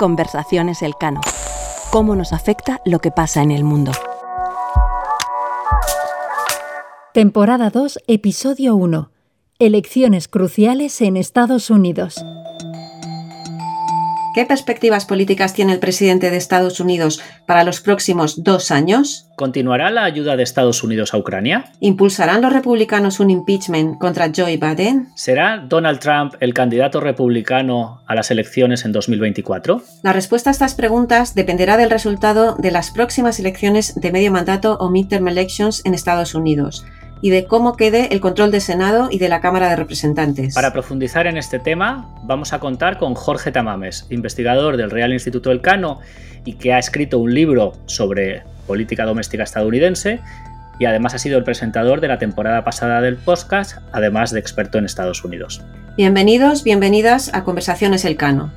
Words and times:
Conversaciones 0.00 0.80
Elcano. 0.80 1.20
¿Cómo 1.90 2.16
nos 2.16 2.32
afecta 2.32 2.80
lo 2.86 3.00
que 3.00 3.10
pasa 3.10 3.42
en 3.42 3.50
el 3.50 3.64
mundo? 3.64 3.92
Temporada 7.12 7.68
2, 7.68 7.98
Episodio 8.06 8.76
1. 8.76 9.10
Elecciones 9.58 10.26
cruciales 10.26 11.02
en 11.02 11.18
Estados 11.18 11.68
Unidos. 11.68 12.24
¿Qué 14.32 14.46
perspectivas 14.46 15.06
políticas 15.06 15.54
tiene 15.54 15.72
el 15.72 15.80
presidente 15.80 16.30
de 16.30 16.36
Estados 16.36 16.78
Unidos 16.78 17.20
para 17.46 17.64
los 17.64 17.80
próximos 17.80 18.44
dos 18.44 18.70
años? 18.70 19.26
¿Continuará 19.34 19.90
la 19.90 20.04
ayuda 20.04 20.36
de 20.36 20.44
Estados 20.44 20.84
Unidos 20.84 21.14
a 21.14 21.18
Ucrania? 21.18 21.72
¿Impulsarán 21.80 22.40
los 22.40 22.52
republicanos 22.52 23.18
un 23.18 23.30
impeachment 23.30 23.98
contra 23.98 24.30
Joe 24.34 24.56
Biden? 24.56 25.08
¿Será 25.16 25.58
Donald 25.58 25.98
Trump 25.98 26.34
el 26.38 26.54
candidato 26.54 27.00
republicano 27.00 28.02
a 28.06 28.14
las 28.14 28.30
elecciones 28.30 28.84
en 28.84 28.92
2024? 28.92 29.82
La 30.02 30.12
respuesta 30.12 30.50
a 30.50 30.52
estas 30.52 30.74
preguntas 30.74 31.34
dependerá 31.34 31.76
del 31.76 31.90
resultado 31.90 32.54
de 32.54 32.70
las 32.70 32.92
próximas 32.92 33.40
elecciones 33.40 33.94
de 33.96 34.12
medio 34.12 34.30
mandato 34.30 34.76
o 34.78 34.90
midterm 34.90 35.26
elections 35.26 35.82
en 35.84 35.94
Estados 35.94 36.36
Unidos 36.36 36.84
y 37.22 37.30
de 37.30 37.44
cómo 37.44 37.76
quede 37.76 38.12
el 38.12 38.20
control 38.20 38.50
del 38.50 38.60
Senado 38.60 39.08
y 39.10 39.18
de 39.18 39.28
la 39.28 39.40
Cámara 39.40 39.68
de 39.68 39.76
Representantes. 39.76 40.54
Para 40.54 40.72
profundizar 40.72 41.26
en 41.26 41.36
este 41.36 41.58
tema, 41.58 42.08
vamos 42.22 42.52
a 42.52 42.60
contar 42.60 42.98
con 42.98 43.14
Jorge 43.14 43.52
Tamames, 43.52 44.06
investigador 44.10 44.76
del 44.76 44.90
Real 44.90 45.12
Instituto 45.12 45.50
del 45.50 45.60
Cano 45.60 46.00
y 46.44 46.54
que 46.54 46.72
ha 46.72 46.78
escrito 46.78 47.18
un 47.18 47.34
libro 47.34 47.72
sobre 47.86 48.42
política 48.66 49.04
doméstica 49.04 49.42
estadounidense 49.42 50.20
y 50.78 50.86
además 50.86 51.14
ha 51.14 51.18
sido 51.18 51.36
el 51.36 51.44
presentador 51.44 52.00
de 52.00 52.08
la 52.08 52.18
temporada 52.18 52.64
pasada 52.64 53.02
del 53.02 53.16
podcast, 53.16 53.78
además 53.92 54.30
de 54.30 54.40
experto 54.40 54.78
en 54.78 54.86
Estados 54.86 55.22
Unidos. 55.24 55.62
Bienvenidos, 55.96 56.64
bienvenidas 56.64 57.30
a 57.34 57.44
Conversaciones 57.44 58.06
El 58.06 58.16
Cano. 58.16 58.50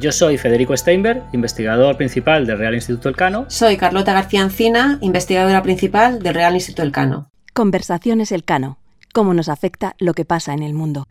Yo 0.00 0.10
soy 0.10 0.38
Federico 0.38 0.76
Steinberg, 0.76 1.22
investigador 1.32 1.96
principal 1.96 2.46
del 2.46 2.58
Real 2.58 2.74
Instituto 2.74 3.08
del 3.08 3.16
Cano. 3.16 3.44
Soy 3.48 3.76
Carlota 3.76 4.14
García 4.14 4.40
Encina, 4.40 4.98
investigadora 5.00 5.62
principal 5.62 6.20
del 6.20 6.34
Real 6.34 6.54
Instituto 6.54 6.82
del 6.82 6.90
Cano. 6.90 7.29
Conversaciones 7.52 8.30
Elcano. 8.30 8.78
Cómo 9.12 9.34
nos 9.34 9.48
afecta 9.48 9.96
lo 9.98 10.14
que 10.14 10.24
pasa 10.24 10.54
en 10.54 10.62
el 10.62 10.72
mundo. 10.72 11.06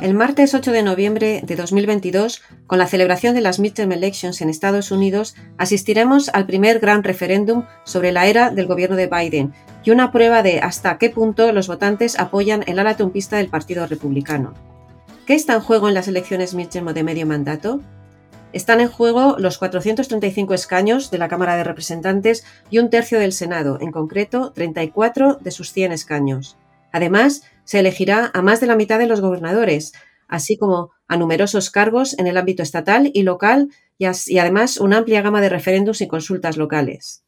El 0.00 0.14
martes 0.14 0.54
8 0.54 0.72
de 0.72 0.82
noviembre 0.82 1.42
de 1.44 1.56
2022, 1.56 2.42
con 2.66 2.78
la 2.78 2.86
celebración 2.86 3.34
de 3.34 3.40
las 3.42 3.58
midterm 3.58 3.92
elections 3.92 4.40
en 4.40 4.48
Estados 4.48 4.90
Unidos, 4.90 5.34
asistiremos 5.58 6.30
al 6.30 6.46
primer 6.46 6.78
gran 6.78 7.02
referéndum 7.02 7.64
sobre 7.84 8.12
la 8.12 8.26
era 8.26 8.50
del 8.50 8.66
gobierno 8.66 8.96
de 8.96 9.08
Biden 9.08 9.52
y 9.84 9.90
una 9.90 10.12
prueba 10.12 10.42
de 10.42 10.60
hasta 10.60 10.96
qué 10.96 11.10
punto 11.10 11.52
los 11.52 11.66
votantes 11.66 12.18
apoyan 12.18 12.64
el 12.66 12.78
ala 12.78 12.96
trumpista 12.96 13.36
del 13.36 13.48
Partido 13.48 13.86
Republicano. 13.86 14.75
¿Qué 15.26 15.34
está 15.34 15.54
en 15.54 15.60
juego 15.60 15.88
en 15.88 15.94
las 15.94 16.06
elecciones 16.06 16.54
midterm 16.54 16.94
de 16.94 17.02
medio 17.02 17.26
mandato? 17.26 17.80
Están 18.52 18.80
en 18.80 18.86
juego 18.86 19.34
los 19.40 19.58
435 19.58 20.54
escaños 20.54 21.10
de 21.10 21.18
la 21.18 21.26
Cámara 21.26 21.56
de 21.56 21.64
Representantes 21.64 22.44
y 22.70 22.78
un 22.78 22.90
tercio 22.90 23.18
del 23.18 23.32
Senado, 23.32 23.78
en 23.80 23.90
concreto 23.90 24.52
34 24.52 25.38
de 25.40 25.50
sus 25.50 25.72
100 25.72 25.90
escaños. 25.90 26.56
Además, 26.92 27.42
se 27.64 27.80
elegirá 27.80 28.30
a 28.34 28.40
más 28.40 28.60
de 28.60 28.68
la 28.68 28.76
mitad 28.76 29.00
de 29.00 29.08
los 29.08 29.20
gobernadores, 29.20 29.94
así 30.28 30.56
como 30.56 30.92
a 31.08 31.16
numerosos 31.16 31.70
cargos 31.70 32.16
en 32.20 32.28
el 32.28 32.36
ámbito 32.36 32.62
estatal 32.62 33.10
y 33.12 33.24
local 33.24 33.70
y, 33.98 34.06
además 34.38 34.78
una 34.78 34.98
amplia 34.98 35.22
gama 35.22 35.40
de 35.40 35.48
referéndums 35.48 36.02
y 36.02 36.06
consultas 36.06 36.56
locales. 36.56 37.24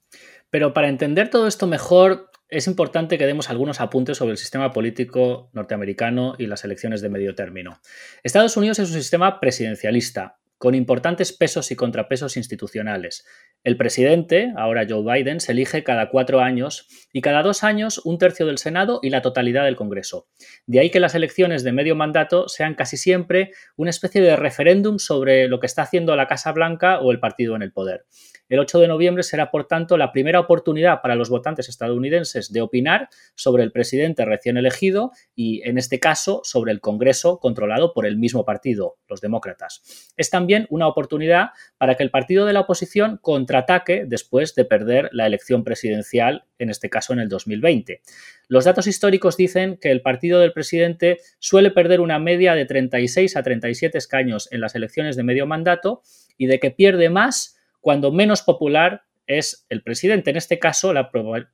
Pero 0.50 0.72
para 0.72 0.88
entender 0.88 1.30
todo 1.30 1.48
esto 1.48 1.66
mejor, 1.66 2.30
es 2.48 2.66
importante 2.66 3.18
que 3.18 3.26
demos 3.26 3.50
algunos 3.50 3.80
apuntes 3.80 4.16
sobre 4.16 4.32
el 4.32 4.38
sistema 4.38 4.72
político 4.72 5.50
norteamericano 5.52 6.34
y 6.38 6.46
las 6.46 6.64
elecciones 6.64 7.00
de 7.00 7.08
medio 7.08 7.34
término. 7.34 7.80
Estados 8.22 8.56
Unidos 8.56 8.78
es 8.78 8.88
un 8.90 8.96
sistema 8.96 9.40
presidencialista, 9.40 10.38
con 10.58 10.74
importantes 10.74 11.32
pesos 11.32 11.70
y 11.70 11.76
contrapesos 11.76 12.36
institucionales. 12.36 13.24
El 13.64 13.76
presidente, 13.76 14.52
ahora 14.56 14.86
Joe 14.88 15.02
Biden, 15.02 15.40
se 15.40 15.52
elige 15.52 15.84
cada 15.84 16.10
cuatro 16.10 16.40
años 16.40 16.86
y 17.12 17.20
cada 17.20 17.42
dos 17.42 17.64
años 17.64 18.00
un 18.04 18.18
tercio 18.18 18.46
del 18.46 18.58
Senado 18.58 18.98
y 19.02 19.10
la 19.10 19.22
totalidad 19.22 19.64
del 19.64 19.76
Congreso. 19.76 20.28
De 20.66 20.80
ahí 20.80 20.90
que 20.90 21.00
las 21.00 21.14
elecciones 21.14 21.64
de 21.64 21.72
medio 21.72 21.94
mandato 21.94 22.48
sean 22.48 22.74
casi 22.74 22.96
siempre 22.96 23.52
una 23.76 23.90
especie 23.90 24.20
de 24.20 24.36
referéndum 24.36 24.98
sobre 24.98 25.48
lo 25.48 25.60
que 25.60 25.66
está 25.66 25.82
haciendo 25.82 26.14
la 26.16 26.26
Casa 26.26 26.52
Blanca 26.52 27.00
o 27.00 27.12
el 27.12 27.20
partido 27.20 27.56
en 27.56 27.62
el 27.62 27.72
poder. 27.72 28.04
El 28.48 28.60
8 28.60 28.80
de 28.80 28.88
noviembre 28.88 29.22
será, 29.22 29.50
por 29.50 29.66
tanto, 29.66 29.98
la 29.98 30.10
primera 30.10 30.40
oportunidad 30.40 31.02
para 31.02 31.14
los 31.14 31.28
votantes 31.28 31.68
estadounidenses 31.68 32.50
de 32.50 32.62
opinar 32.62 33.08
sobre 33.34 33.62
el 33.62 33.72
presidente 33.72 34.24
recién 34.24 34.56
elegido 34.56 35.12
y, 35.34 35.60
en 35.68 35.76
este 35.76 36.00
caso, 36.00 36.40
sobre 36.44 36.72
el 36.72 36.80
Congreso 36.80 37.40
controlado 37.40 37.92
por 37.92 38.06
el 38.06 38.16
mismo 38.16 38.46
partido, 38.46 38.96
los 39.06 39.20
demócratas. 39.20 40.12
Es 40.16 40.30
también 40.30 40.47
una 40.70 40.86
oportunidad 40.86 41.50
para 41.76 41.94
que 41.96 42.02
el 42.02 42.10
partido 42.10 42.46
de 42.46 42.52
la 42.52 42.60
oposición 42.60 43.18
contraataque 43.20 44.04
después 44.06 44.54
de 44.54 44.64
perder 44.64 45.10
la 45.12 45.26
elección 45.26 45.64
presidencial, 45.64 46.44
en 46.58 46.70
este 46.70 46.90
caso 46.90 47.12
en 47.12 47.20
el 47.20 47.28
2020. 47.28 48.00
Los 48.48 48.64
datos 48.64 48.86
históricos 48.86 49.36
dicen 49.36 49.76
que 49.80 49.90
el 49.90 50.02
partido 50.02 50.40
del 50.40 50.52
presidente 50.52 51.18
suele 51.38 51.70
perder 51.70 52.00
una 52.00 52.18
media 52.18 52.54
de 52.54 52.64
36 52.64 53.36
a 53.36 53.42
37 53.42 53.98
escaños 53.98 54.48
en 54.50 54.60
las 54.60 54.74
elecciones 54.74 55.16
de 55.16 55.22
medio 55.22 55.46
mandato 55.46 56.02
y 56.36 56.46
de 56.46 56.58
que 56.58 56.70
pierde 56.70 57.10
más 57.10 57.56
cuando 57.80 58.10
menos 58.10 58.42
popular 58.42 59.02
es 59.28 59.66
el 59.68 59.82
presidente. 59.82 60.30
En 60.30 60.36
este 60.36 60.58
caso, 60.58 60.92
la 60.92 61.10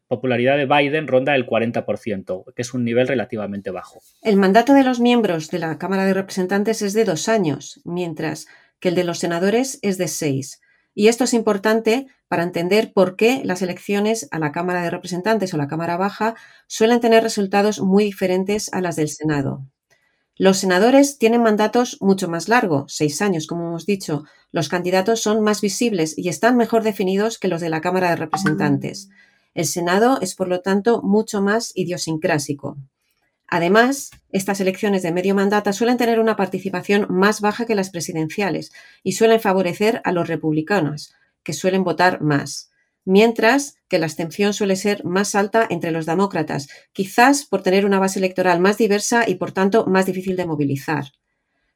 popularidad 0.06 0.56
de 0.56 0.64
Biden 0.64 1.08
ronda 1.08 1.34
el 1.34 1.46
40%, 1.46 2.54
que 2.54 2.62
es 2.62 2.72
un 2.72 2.84
nivel 2.84 3.08
relativamente 3.08 3.70
bajo. 3.70 4.00
El 4.22 4.36
mandato 4.36 4.72
de 4.72 4.84
los 4.84 5.00
miembros 5.00 5.50
de 5.50 5.58
la 5.58 5.76
Cámara 5.76 6.06
de 6.06 6.14
Representantes 6.14 6.80
es 6.80 6.94
de 6.94 7.04
dos 7.04 7.28
años, 7.28 7.80
mientras 7.84 8.46
que 8.84 8.90
el 8.90 8.94
de 8.94 9.04
los 9.04 9.18
senadores 9.18 9.78
es 9.80 9.96
de 9.96 10.08
seis. 10.08 10.60
Y 10.94 11.08
esto 11.08 11.24
es 11.24 11.32
importante 11.32 12.06
para 12.28 12.42
entender 12.42 12.92
por 12.92 13.16
qué 13.16 13.40
las 13.42 13.62
elecciones 13.62 14.28
a 14.30 14.38
la 14.38 14.52
Cámara 14.52 14.82
de 14.82 14.90
Representantes 14.90 15.54
o 15.54 15.56
la 15.56 15.68
Cámara 15.68 15.96
Baja 15.96 16.34
suelen 16.66 17.00
tener 17.00 17.22
resultados 17.22 17.80
muy 17.80 18.04
diferentes 18.04 18.70
a 18.74 18.82
las 18.82 18.96
del 18.96 19.08
Senado. 19.08 19.64
Los 20.36 20.58
senadores 20.58 21.16
tienen 21.16 21.42
mandatos 21.42 21.96
mucho 22.02 22.28
más 22.28 22.50
largos, 22.50 22.92
seis 22.94 23.22
años, 23.22 23.46
como 23.46 23.68
hemos 23.68 23.86
dicho. 23.86 24.24
Los 24.52 24.68
candidatos 24.68 25.22
son 25.22 25.40
más 25.40 25.62
visibles 25.62 26.18
y 26.18 26.28
están 26.28 26.58
mejor 26.58 26.82
definidos 26.82 27.38
que 27.38 27.48
los 27.48 27.62
de 27.62 27.70
la 27.70 27.80
Cámara 27.80 28.10
de 28.10 28.16
Representantes. 28.16 29.08
El 29.54 29.64
Senado 29.64 30.18
es, 30.20 30.34
por 30.34 30.48
lo 30.48 30.60
tanto, 30.60 31.00
mucho 31.00 31.40
más 31.40 31.72
idiosincrásico. 31.74 32.76
Además, 33.46 34.10
estas 34.30 34.60
elecciones 34.60 35.02
de 35.02 35.12
medio 35.12 35.34
mandato 35.34 35.72
suelen 35.72 35.96
tener 35.96 36.18
una 36.18 36.36
participación 36.36 37.06
más 37.10 37.40
baja 37.40 37.66
que 37.66 37.74
las 37.74 37.90
presidenciales 37.90 38.72
y 39.02 39.12
suelen 39.12 39.40
favorecer 39.40 40.00
a 40.04 40.12
los 40.12 40.28
republicanos, 40.28 41.14
que 41.42 41.52
suelen 41.52 41.84
votar 41.84 42.20
más 42.20 42.70
mientras 43.04 43.76
que 43.88 43.98
la 43.98 44.06
abstención 44.06 44.54
suele 44.54 44.76
ser 44.76 45.04
más 45.04 45.34
alta 45.34 45.66
entre 45.68 45.90
los 45.90 46.06
demócratas, 46.06 46.68
quizás 46.92 47.44
por 47.44 47.62
tener 47.62 47.86
una 47.86 47.98
base 47.98 48.18
electoral 48.18 48.60
más 48.60 48.78
diversa 48.78 49.28
y 49.28 49.36
por 49.36 49.52
tanto 49.52 49.86
más 49.86 50.06
difícil 50.06 50.36
de 50.36 50.46
movilizar. 50.46 51.12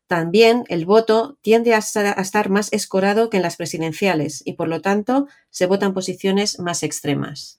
También 0.06 0.64
el 0.68 0.86
voto 0.86 1.38
tiende 1.42 1.74
a 1.74 1.78
estar 1.78 2.48
más 2.48 2.72
escorado 2.72 3.28
que 3.28 3.36
en 3.36 3.42
las 3.42 3.56
presidenciales 3.56 4.42
y 4.44 4.54
por 4.54 4.68
lo 4.68 4.80
tanto 4.80 5.28
se 5.50 5.66
votan 5.66 5.92
posiciones 5.92 6.58
más 6.58 6.82
extremas. 6.82 7.58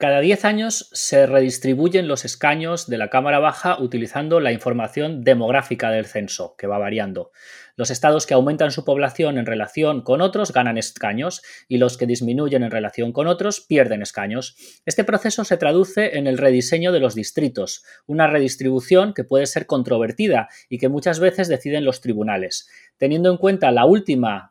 Cada 0.00 0.20
10 0.20 0.46
años 0.46 0.88
se 0.94 1.26
redistribuyen 1.26 2.08
los 2.08 2.24
escaños 2.24 2.86
de 2.86 2.96
la 2.96 3.10
Cámara 3.10 3.38
Baja 3.38 3.78
utilizando 3.78 4.40
la 4.40 4.50
información 4.50 5.24
demográfica 5.24 5.90
del 5.90 6.06
censo, 6.06 6.54
que 6.56 6.66
va 6.66 6.78
variando. 6.78 7.32
Los 7.76 7.90
estados 7.90 8.24
que 8.24 8.32
aumentan 8.32 8.70
su 8.70 8.86
población 8.86 9.36
en 9.36 9.44
relación 9.44 10.00
con 10.00 10.22
otros 10.22 10.54
ganan 10.54 10.78
escaños 10.78 11.42
y 11.68 11.76
los 11.76 11.98
que 11.98 12.06
disminuyen 12.06 12.62
en 12.62 12.70
relación 12.70 13.12
con 13.12 13.26
otros 13.26 13.60
pierden 13.60 14.00
escaños. 14.00 14.56
Este 14.86 15.04
proceso 15.04 15.44
se 15.44 15.58
traduce 15.58 16.16
en 16.16 16.26
el 16.26 16.38
rediseño 16.38 16.92
de 16.92 17.00
los 17.00 17.14
distritos, 17.14 17.84
una 18.06 18.26
redistribución 18.26 19.12
que 19.12 19.24
puede 19.24 19.44
ser 19.44 19.66
controvertida 19.66 20.48
y 20.70 20.78
que 20.78 20.88
muchas 20.88 21.20
veces 21.20 21.46
deciden 21.46 21.84
los 21.84 22.00
tribunales. 22.00 22.70
Teniendo 22.96 23.30
en 23.30 23.36
cuenta 23.36 23.70
la 23.70 23.84
última 23.84 24.50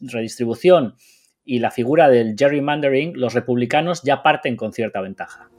redistribución 0.00 0.96
y 1.44 1.58
la 1.58 1.70
figura 1.70 2.08
del 2.08 2.34
gerrymandering, 2.38 3.12
los 3.16 3.34
republicanos 3.34 4.02
ya 4.02 4.22
parten 4.22 4.56
con 4.56 4.72
cierta 4.72 5.00
ventaja. 5.00 5.50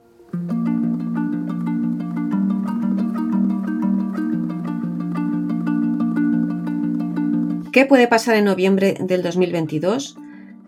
¿Qué 7.71 7.85
puede 7.85 8.07
pasar 8.07 8.35
en 8.35 8.45
noviembre 8.45 8.95
del 8.99 9.23
2022? 9.23 10.17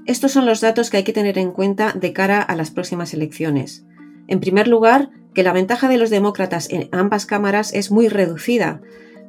Estos 0.06 0.32
son 0.32 0.46
los 0.46 0.62
datos 0.62 0.90
que 0.90 0.98
hay 0.98 1.04
que 1.04 1.12
tener 1.12 1.38
en 1.38 1.52
cuenta 1.52 1.92
de 1.94 2.14
cara 2.14 2.42
a 2.42 2.56
las 2.56 2.72
próximas 2.72 3.14
elecciones. 3.14 3.86
En 4.28 4.40
primer 4.40 4.68
lugar, 4.68 5.10
que 5.34 5.44
la 5.44 5.52
ventaja 5.52 5.90
de 5.90 5.98
los 5.98 6.10
demócratas 6.10 6.70
en 6.70 6.88
ambas 6.92 7.26
cámaras 7.26 7.74
es 7.74 7.92
muy 7.92 8.08
reducida, 8.08 8.82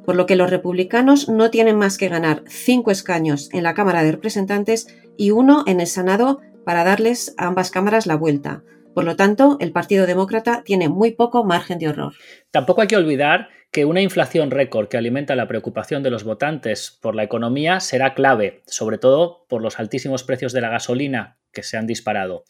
por 0.05 0.15
lo 0.15 0.25
que 0.25 0.35
los 0.35 0.49
republicanos 0.49 1.29
no 1.29 1.49
tienen 1.49 1.77
más 1.77 1.97
que 1.97 2.09
ganar 2.09 2.43
cinco 2.47 2.91
escaños 2.91 3.49
en 3.53 3.63
la 3.63 3.73
Cámara 3.73 4.03
de 4.03 4.11
Representantes 4.11 4.87
y 5.17 5.31
uno 5.31 5.63
en 5.67 5.79
el 5.79 5.87
Senado 5.87 6.41
para 6.65 6.83
darles 6.83 7.33
a 7.37 7.47
ambas 7.47 7.71
cámaras 7.71 8.05
la 8.05 8.15
vuelta. 8.15 8.63
Por 8.93 9.03
lo 9.03 9.15
tanto, 9.15 9.57
el 9.59 9.71
Partido 9.71 10.05
Demócrata 10.05 10.63
tiene 10.63 10.87
muy 10.87 11.11
poco 11.11 11.43
margen 11.43 11.79
de 11.79 11.89
horror. 11.89 12.13
Tampoco 12.51 12.81
hay 12.81 12.87
que 12.87 12.95
olvidar 12.95 13.49
que 13.71 13.83
una 13.83 14.01
inflación 14.01 14.51
récord 14.51 14.87
que 14.87 14.95
alimenta 14.95 15.35
la 15.35 15.49
preocupación 15.49 16.01
de 16.01 16.09
los 16.09 16.23
votantes 16.23 16.97
por 17.01 17.13
la 17.13 17.23
economía 17.23 17.81
será 17.81 18.13
clave, 18.13 18.63
sobre 18.67 18.97
todo 18.97 19.45
por 19.49 19.61
los 19.61 19.79
altísimos 19.79 20.23
precios 20.23 20.53
de 20.53 20.61
la 20.61 20.69
gasolina 20.69 21.39
que 21.51 21.61
se 21.61 21.75
han 21.75 21.87
disparado. 21.87 22.45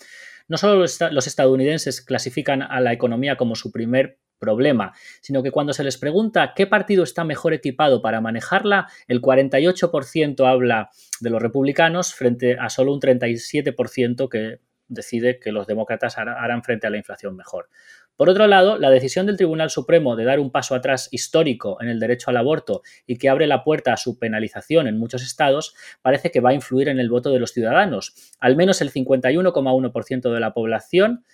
No 0.47 0.57
solo 0.57 0.75
los 0.75 1.27
estadounidenses 1.27 2.01
clasifican 2.01 2.61
a 2.61 2.79
la 2.79 2.93
economía 2.93 3.37
como 3.37 3.55
su 3.55 3.71
primer 3.71 4.19
problema, 4.45 4.93
sino 5.21 5.41
que 5.41 5.51
cuando 5.51 5.73
se 5.73 5.83
les 5.83 5.97
pregunta 5.97 6.53
qué 6.55 6.67
partido 6.67 7.03
está 7.03 7.23
mejor 7.23 7.53
equipado 7.53 8.01
para 8.01 8.21
manejarla, 8.21 8.87
el 9.07 9.21
48% 9.21 10.47
habla 10.47 10.91
de 11.19 11.29
los 11.29 11.41
republicanos 11.41 12.13
frente 12.13 12.57
a 12.59 12.69
solo 12.69 12.93
un 12.93 13.01
37% 13.01 14.29
que 14.29 14.59
decide 14.87 15.39
que 15.39 15.51
los 15.51 15.65
demócratas 15.65 16.17
harán 16.19 16.63
frente 16.63 16.85
a 16.85 16.91
la 16.91 16.97
inflación 16.97 17.35
mejor. 17.35 17.69
Por 18.15 18.29
otro 18.29 18.47
lado, 18.47 18.77
la 18.77 18.91
decisión 18.91 19.25
del 19.25 19.35
Tribunal 19.35 19.69
Supremo 19.69 20.15
de 20.15 20.23
dar 20.23 20.39
un 20.39 20.51
paso 20.51 20.73
atrás 20.73 21.09
histórico 21.11 21.77
en 21.81 21.89
el 21.89 21.99
derecho 21.99 22.29
al 22.29 22.37
aborto 22.37 22.81
y 23.05 23.17
que 23.17 23.27
abre 23.27 23.45
la 23.45 23.63
puerta 23.63 23.91
a 23.91 23.97
su 23.97 24.17
penalización 24.17 24.87
en 24.87 24.97
muchos 24.97 25.21
estados 25.21 25.75
parece 26.01 26.31
que 26.31 26.39
va 26.39 26.51
a 26.51 26.53
influir 26.53 26.87
en 26.87 26.99
el 26.99 27.09
voto 27.09 27.29
de 27.31 27.39
los 27.39 27.51
ciudadanos. 27.51 28.13
Al 28.39 28.55
menos 28.55 28.81
el 28.81 28.93
51,1% 28.93 30.33
de 30.33 30.39
la 30.39 30.53
población 30.53 31.25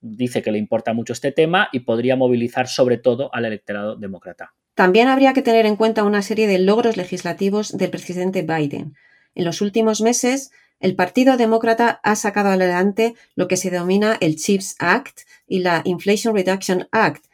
dice 0.00 0.42
que 0.42 0.52
le 0.52 0.58
importa 0.58 0.92
mucho 0.92 1.12
este 1.12 1.32
tema 1.32 1.68
y 1.72 1.80
podría 1.80 2.16
movilizar 2.16 2.68
sobre 2.68 2.98
todo 2.98 3.34
al 3.34 3.44
electorado 3.44 3.96
demócrata. 3.96 4.54
También 4.74 5.08
habría 5.08 5.32
que 5.32 5.42
tener 5.42 5.66
en 5.66 5.76
cuenta 5.76 6.04
una 6.04 6.22
serie 6.22 6.46
de 6.46 6.58
logros 6.58 6.96
legislativos 6.96 7.76
del 7.76 7.90
presidente 7.90 8.42
Biden. 8.42 8.94
En 9.34 9.44
los 9.44 9.60
últimos 9.60 10.00
meses, 10.00 10.50
el 10.80 10.96
Partido 10.96 11.36
Demócrata 11.36 12.00
ha 12.02 12.16
sacado 12.16 12.48
adelante 12.48 13.14
lo 13.34 13.48
que 13.48 13.58
se 13.58 13.70
denomina 13.70 14.16
el 14.20 14.36
CHIPS 14.36 14.76
Act 14.78 15.20
y 15.46 15.58
la 15.58 15.82
Inflation 15.84 16.34
Reduction 16.34 16.88
Act, 16.90 17.26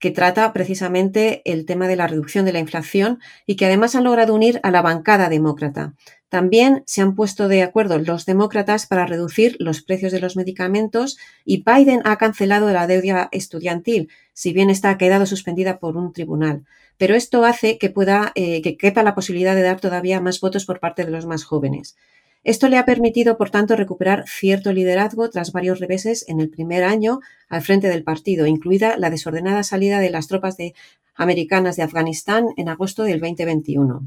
que 0.00 0.10
trata 0.10 0.52
precisamente 0.52 1.42
el 1.44 1.64
tema 1.64 1.88
de 1.88 1.96
la 1.96 2.06
reducción 2.06 2.44
de 2.44 2.52
la 2.52 2.58
inflación 2.58 3.20
y 3.46 3.56
que 3.56 3.66
además 3.66 3.94
han 3.94 4.04
logrado 4.04 4.34
unir 4.34 4.60
a 4.62 4.70
la 4.70 4.82
bancada 4.82 5.28
demócrata. 5.28 5.94
También 6.28 6.82
se 6.84 7.00
han 7.00 7.14
puesto 7.14 7.48
de 7.48 7.62
acuerdo 7.62 7.98
los 7.98 8.26
demócratas 8.26 8.86
para 8.86 9.06
reducir 9.06 9.56
los 9.60 9.82
precios 9.82 10.12
de 10.12 10.20
los 10.20 10.36
medicamentos 10.36 11.16
y 11.44 11.64
Biden 11.64 12.02
ha 12.04 12.16
cancelado 12.16 12.70
la 12.70 12.86
deuda 12.86 13.28
estudiantil, 13.32 14.10
si 14.34 14.52
bien 14.52 14.68
está 14.68 14.98
quedado 14.98 15.24
suspendida 15.24 15.78
por 15.78 15.96
un 15.96 16.12
tribunal. 16.12 16.64
Pero 16.98 17.14
esto 17.14 17.44
hace 17.44 17.78
que 17.78 17.88
pueda 17.88 18.32
eh, 18.34 18.60
que 18.60 18.76
quepa 18.76 19.02
la 19.02 19.14
posibilidad 19.14 19.54
de 19.54 19.62
dar 19.62 19.80
todavía 19.80 20.20
más 20.20 20.40
votos 20.40 20.66
por 20.66 20.80
parte 20.80 21.04
de 21.04 21.10
los 21.10 21.24
más 21.24 21.44
jóvenes. 21.44 21.96
Esto 22.44 22.68
le 22.68 22.76
ha 22.76 22.84
permitido, 22.84 23.36
por 23.36 23.50
tanto, 23.50 23.74
recuperar 23.74 24.24
cierto 24.26 24.72
liderazgo 24.72 25.28
tras 25.30 25.52
varios 25.52 25.80
reveses 25.80 26.24
en 26.28 26.40
el 26.40 26.50
primer 26.50 26.84
año 26.84 27.20
al 27.48 27.62
frente 27.62 27.88
del 27.88 28.04
partido, 28.04 28.46
incluida 28.46 28.96
la 28.96 29.10
desordenada 29.10 29.62
salida 29.62 29.98
de 29.98 30.10
las 30.10 30.28
tropas 30.28 30.56
americanas 31.14 31.76
de 31.76 31.82
Afganistán 31.82 32.46
en 32.56 32.68
agosto 32.68 33.02
del 33.02 33.20
2021. 33.20 34.02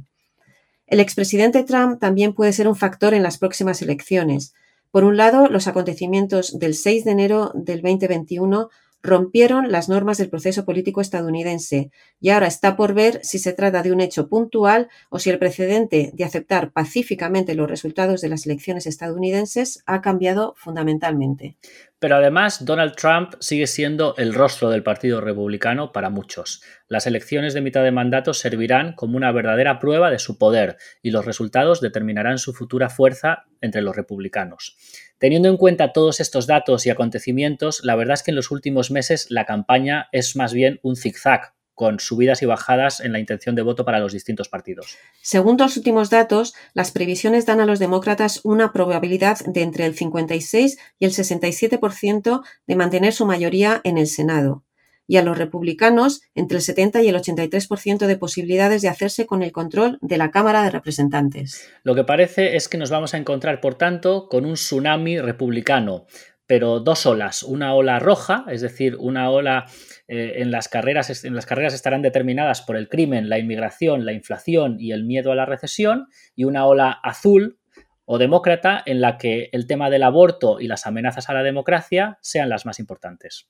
El 0.92 1.00
expresidente 1.00 1.64
Trump 1.64 2.02
también 2.02 2.34
puede 2.34 2.52
ser 2.52 2.68
un 2.68 2.76
factor 2.76 3.14
en 3.14 3.24
las 3.24 3.38
próximas 3.38 3.82
elecciones. 3.82 4.54
Por 4.92 5.06
un 5.06 5.16
lado, 5.16 5.48
los 5.48 5.70
acontecimientos 5.70 6.60
del 6.60 6.76
6 6.76 7.06
de 7.06 7.12
enero 7.12 7.54
del 7.56 7.82
2021 7.82 8.68
rompieron 9.02 9.72
las 9.72 9.88
normas 9.88 10.18
del 10.18 10.30
proceso 10.30 10.66
político 10.66 11.00
estadounidense 11.00 11.92
y 12.20 12.32
ahora 12.32 12.48
está 12.48 12.76
por 12.76 12.94
ver 12.94 13.22
si 13.24 13.40
se 13.40 13.54
trata 13.54 13.84
de 13.84 13.94
un 13.94 14.02
hecho 14.02 14.28
puntual 14.28 14.90
o 15.10 15.18
si 15.18 15.30
el 15.30 15.40
precedente 15.40 16.12
de 16.14 16.24
aceptar 16.26 16.74
pacíficamente 16.74 17.56
los 17.56 17.70
resultados 17.70 18.20
de 18.20 18.28
las 18.28 18.46
elecciones 18.46 18.86
estadounidenses 18.86 19.84
ha 19.86 20.02
cambiado 20.02 20.56
fundamentalmente. 20.58 21.56
Pero 22.02 22.16
además, 22.16 22.66
Donald 22.66 22.96
Trump 22.96 23.36
sigue 23.42 23.68
siendo 23.68 24.16
el 24.18 24.34
rostro 24.34 24.72
del 24.72 24.82
Partido 24.82 25.22
Republicano 25.22 25.92
para 25.92 26.10
muchos. 26.10 26.64
Las 26.88 27.06
elecciones 27.06 27.54
de 27.54 27.62
mitad 27.62 27.84
de 27.84 27.92
mandato 27.92 28.34
servirán 28.34 28.94
como 28.94 29.18
una 29.18 29.32
verdadera 29.32 29.78
prueba 29.78 30.10
de 30.10 30.18
su 30.18 30.40
poder 30.40 30.78
y 31.04 31.12
los 31.12 31.26
resultados 31.26 31.80
determinarán 31.80 32.40
su 32.40 32.54
futura 32.54 32.90
fuerza 32.90 33.44
entre 33.62 33.84
los 33.84 33.96
republicanos. 33.96 34.76
Teniendo 35.20 35.48
en 35.50 35.58
cuenta 35.58 35.94
todos 35.94 36.20
estos 36.20 36.48
datos 36.48 36.88
y 36.88 36.90
acontecimientos, 36.90 37.82
la 37.84 37.96
verdad 37.96 38.16
es 38.16 38.24
que 38.24 38.32
en 38.32 38.38
los 38.38 38.50
últimos 38.50 38.90
meses 38.90 39.28
la 39.30 39.46
campaña 39.46 40.10
es 40.12 40.36
más 40.36 40.54
bien 40.54 40.80
un 40.82 40.96
zigzag, 40.96 41.54
con 41.82 42.00
subidas 42.00 42.44
y 42.44 42.46
bajadas 42.46 43.00
en 43.00 43.12
la 43.12 43.18
intención 43.18 43.56
de 43.56 43.64
voto 43.64 43.84
para 43.86 43.98
los 43.98 44.14
distintos 44.14 44.50
partidos. 44.50 45.00
Según 45.24 45.58
los 45.58 45.78
últimos 45.78 46.12
datos, 46.12 46.54
las 46.76 46.92
previsiones 46.92 47.48
dan 47.48 47.60
a 47.60 47.66
los 47.66 47.80
demócratas 47.80 48.40
una 48.44 48.72
probabilidad 48.72 49.40
de 49.48 49.64
entre 49.64 49.88
el 49.88 49.96
56 49.96 50.78
y 51.00 51.06
el 51.06 51.12
67% 51.12 52.44
de 52.68 52.76
mantener 52.76 53.14
su 53.14 53.26
mayoría 53.26 53.82
en 53.84 53.98
el 53.98 54.06
Senado 54.06 54.64
y 55.08 55.18
a 55.18 55.24
los 55.24 55.38
republicanos 55.38 56.22
entre 56.36 56.58
el 56.58 56.64
70 56.64 57.02
y 57.02 57.10
el 57.10 57.16
83% 57.16 58.06
de 58.06 58.18
posibilidades 58.18 58.82
de 58.82 58.88
hacerse 58.88 59.26
con 59.26 59.42
el 59.42 59.52
control 59.52 59.98
de 60.02 60.18
la 60.18 60.32
Cámara 60.32 60.64
de 60.64 60.70
Representantes. 60.70 61.68
Lo 61.84 61.96
que 61.96 62.04
parece 62.04 62.56
es 62.56 62.70
que 62.70 62.78
nos 62.78 62.92
vamos 62.92 63.14
a 63.14 63.18
encontrar, 63.18 63.60
por 63.60 63.76
tanto, 63.76 64.30
con 64.30 64.46
un 64.46 64.54
tsunami 64.54 65.20
republicano, 65.20 66.06
pero 66.52 66.82
dos 66.82 67.06
olas, 67.06 67.44
una 67.44 67.74
ola 67.76 67.98
roja, 68.00 68.44
es 68.50 68.60
decir, 68.60 68.98
una 69.00 69.30
ola 69.30 69.68
eh, 70.10 70.34
en 70.40 70.52
las 70.52 70.68
carreras 70.68 71.24
en 71.24 71.34
las 71.34 71.46
carreras 71.46 71.74
estarán 71.74 72.02
determinadas 72.02 72.62
por 72.62 72.76
el 72.76 72.90
crimen, 72.90 73.30
la 73.30 73.40
inmigración, 73.40 74.04
la 74.04 74.12
inflación 74.12 74.76
y 74.78 74.92
el 74.92 75.06
miedo 75.06 75.32
a 75.32 75.36
la 75.36 75.46
recesión, 75.46 76.08
y 76.36 76.44
una 76.44 76.66
ola 76.66 76.92
azul 76.92 77.58
o 78.04 78.18
demócrata 78.18 78.84
en 78.86 79.00
la 79.00 79.18
que 79.18 79.48
el 79.54 79.66
tema 79.66 79.90
del 79.90 80.04
aborto 80.04 80.60
y 80.60 80.68
las 80.68 80.86
amenazas 80.86 81.30
a 81.30 81.34
la 81.34 81.42
democracia 81.42 82.18
sean 82.22 82.50
las 82.50 82.66
más 82.66 82.80
importantes. 82.80 83.48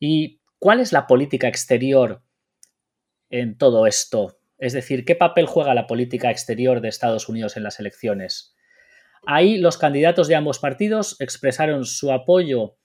Y 0.00 0.40
¿Cuál 0.58 0.80
es 0.80 0.92
la 0.92 1.06
política 1.06 1.46
exterior 1.46 2.24
en 3.30 3.56
todo 3.58 3.86
esto? 3.86 4.40
Es 4.58 4.72
decir, 4.72 5.04
¿qué 5.04 5.14
papel 5.14 5.46
juega 5.46 5.72
la 5.72 5.86
política 5.86 6.32
exterior 6.32 6.80
de 6.80 6.88
Estados 6.88 7.28
Unidos 7.28 7.56
en 7.56 7.62
las 7.62 7.78
elecciones? 7.78 8.56
Ahí 9.26 9.58
los 9.58 9.78
candidatos 9.78 10.28
de 10.28 10.36
ambos 10.36 10.58
partidos 10.58 11.16
expresaron 11.20 11.84
su 11.84 12.12
apoyo 12.12 12.76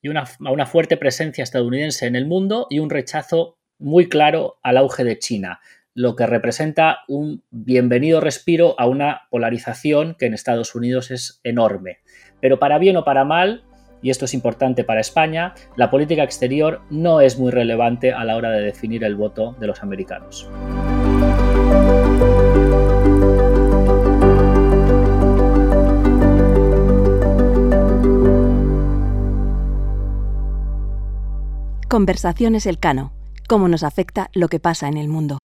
y 0.00 0.08
una, 0.08 0.24
a 0.44 0.50
una 0.52 0.66
fuerte 0.66 0.96
presencia 0.96 1.44
estadounidense 1.44 2.06
en 2.06 2.16
el 2.16 2.26
mundo 2.26 2.66
y 2.70 2.78
un 2.78 2.90
rechazo 2.90 3.58
muy 3.78 4.08
claro 4.08 4.58
al 4.62 4.76
auge 4.76 5.04
de 5.04 5.18
China, 5.18 5.60
lo 5.94 6.14
que 6.16 6.26
representa 6.26 7.00
un 7.08 7.44
bienvenido 7.50 8.20
respiro 8.20 8.74
a 8.78 8.86
una 8.86 9.22
polarización 9.30 10.14
que 10.18 10.26
en 10.26 10.34
Estados 10.34 10.74
Unidos 10.74 11.10
es 11.10 11.40
enorme. 11.42 11.98
Pero 12.40 12.58
para 12.58 12.78
bien 12.78 12.96
o 12.96 13.04
para 13.04 13.24
mal, 13.24 13.64
y 14.00 14.10
esto 14.10 14.26
es 14.26 14.34
importante 14.34 14.84
para 14.84 15.00
España, 15.00 15.54
la 15.76 15.90
política 15.90 16.22
exterior 16.22 16.82
no 16.90 17.20
es 17.20 17.38
muy 17.38 17.50
relevante 17.50 18.12
a 18.12 18.24
la 18.24 18.36
hora 18.36 18.50
de 18.50 18.62
definir 18.62 19.02
el 19.02 19.16
voto 19.16 19.56
de 19.58 19.66
los 19.66 19.82
americanos. 19.82 20.48
Conversaciones 31.88 32.66
Elcano. 32.66 33.14
Cómo 33.48 33.66
nos 33.66 33.82
afecta 33.82 34.28
lo 34.34 34.48
que 34.48 34.60
pasa 34.60 34.88
en 34.88 34.98
el 34.98 35.08
mundo. 35.08 35.38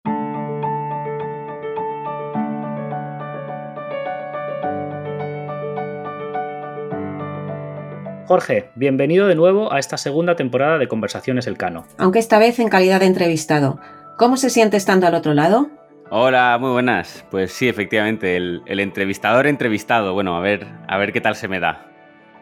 Jorge, 8.27 8.71
bienvenido 8.75 9.29
de 9.29 9.37
nuevo 9.37 9.73
a 9.73 9.79
esta 9.79 9.97
segunda 9.97 10.35
temporada 10.35 10.79
de 10.79 10.89
Conversaciones 10.89 11.47
Elcano. 11.47 11.87
Aunque 11.97 12.19
esta 12.19 12.41
vez 12.41 12.59
en 12.59 12.69
calidad 12.69 12.99
de 12.99 13.07
entrevistado. 13.07 13.79
¿Cómo 14.19 14.37
se 14.37 14.51
siente 14.51 14.77
estando 14.77 15.07
al 15.07 15.15
otro 15.15 15.35
lado? 15.35 15.71
Hola, 16.11 16.59
muy 16.61 16.73
buenas. 16.73 17.25
Pues 17.31 17.53
sí, 17.53 17.69
efectivamente, 17.69 18.35
el, 18.35 18.63
entrevistador 18.67 19.47
entrevistado. 19.47 20.13
Bueno, 20.13 20.37
a 20.37 20.41
ver, 20.41 20.67
a 20.89 20.99
ver 20.99 21.13
qué 21.13 21.21
tal 21.21 21.37
se 21.37 21.47
me 21.47 21.61
da. 21.61 21.87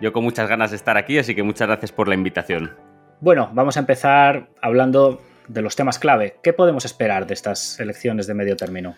Yo 0.01 0.15
con 0.15 0.25
muchas 0.25 0.49
ganas 0.49 0.71
de 0.71 0.79
estar 0.79 0.97
aquí, 0.97 1.19
así 1.19 1.35
que 1.35 1.43
muchas 1.43 1.69
gracias 1.69 1.93
por 1.93 2.09
la 2.09 2.15
invitación. 2.15 2.89
Bueno, 3.21 3.51
vamos 3.53 3.77
a 3.77 3.81
empezar 3.81 4.51
hablando 4.63 5.21
de 5.49 5.63
los 5.63 5.77
temas 5.77 5.99
clave. 5.99 6.37
¿Qué 6.43 6.53
podemos 6.53 6.85
esperar 6.85 7.27
de 7.27 7.35
estas 7.35 7.79
elecciones 7.81 8.27
de 8.27 8.35
medio 8.35 8.57
término? 8.57 8.97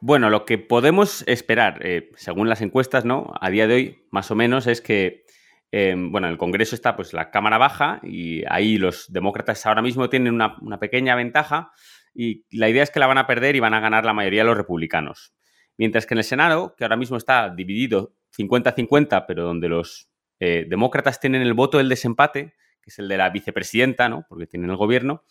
Bueno, 0.00 0.30
lo 0.30 0.44
que 0.44 0.58
podemos 0.58 1.22
esperar, 1.26 1.78
eh, 1.86 2.10
según 2.16 2.48
las 2.48 2.62
encuestas, 2.62 3.04
¿no? 3.04 3.32
A 3.40 3.50
día 3.50 3.66
de 3.66 3.74
hoy, 3.74 4.06
más 4.10 4.30
o 4.30 4.34
menos, 4.34 4.66
es 4.66 4.80
que 4.80 5.24
Em, 5.72 6.10
bueno, 6.10 6.26
en 6.26 6.32
el 6.32 6.38
Congreso 6.38 6.74
está 6.74 6.96
pues 6.96 7.12
la 7.12 7.30
Cámara 7.30 7.58
Baja 7.58 8.00
y 8.02 8.42
ahí 8.48 8.76
los 8.76 9.12
demócratas 9.12 9.64
ahora 9.66 9.82
mismo 9.82 10.10
tienen 10.10 10.34
una, 10.34 10.80
pequeña 10.80 11.14
ventaja 11.14 11.72
y 12.12 12.44
la 12.50 12.68
idea 12.68 12.82
es 12.82 12.90
que 12.90 12.98
la 12.98 13.06
van 13.06 13.18
a 13.18 13.26
perder 13.26 13.54
y 13.54 13.60
van 13.60 13.74
a 13.74 13.80
ganar 13.80 14.04
la 14.04 14.12
mayoría 14.12 14.40
de 14.40 14.46
los 14.46 14.56
republicanos. 14.56 15.32
Mientras 15.78 16.06
que 16.06 16.14
en 16.14 16.18
el 16.18 16.24
Senado, 16.24 16.74
que 16.76 16.84
ahora 16.84 16.96
mismo 16.96 17.16
está 17.16 17.50
dividido 17.50 18.14
50-50, 18.36 19.24
pero 19.28 19.44
donde 19.44 19.68
los 19.68 20.10
eh, 20.40 20.66
demócratas 20.68 21.20
tienen 21.20 21.42
el 21.42 21.54
voto 21.54 21.78
del 21.78 21.88
desempate, 21.88 22.54
que 22.82 22.90
es 22.90 22.98
el 22.98 23.08
de 23.08 23.16
la 23.16 23.30
vicepresidenta, 23.30 24.08
¿no? 24.08 24.26
porque 24.28 24.46
tienen 24.46 24.70
el 24.70 24.76
gobierno, 24.76 25.24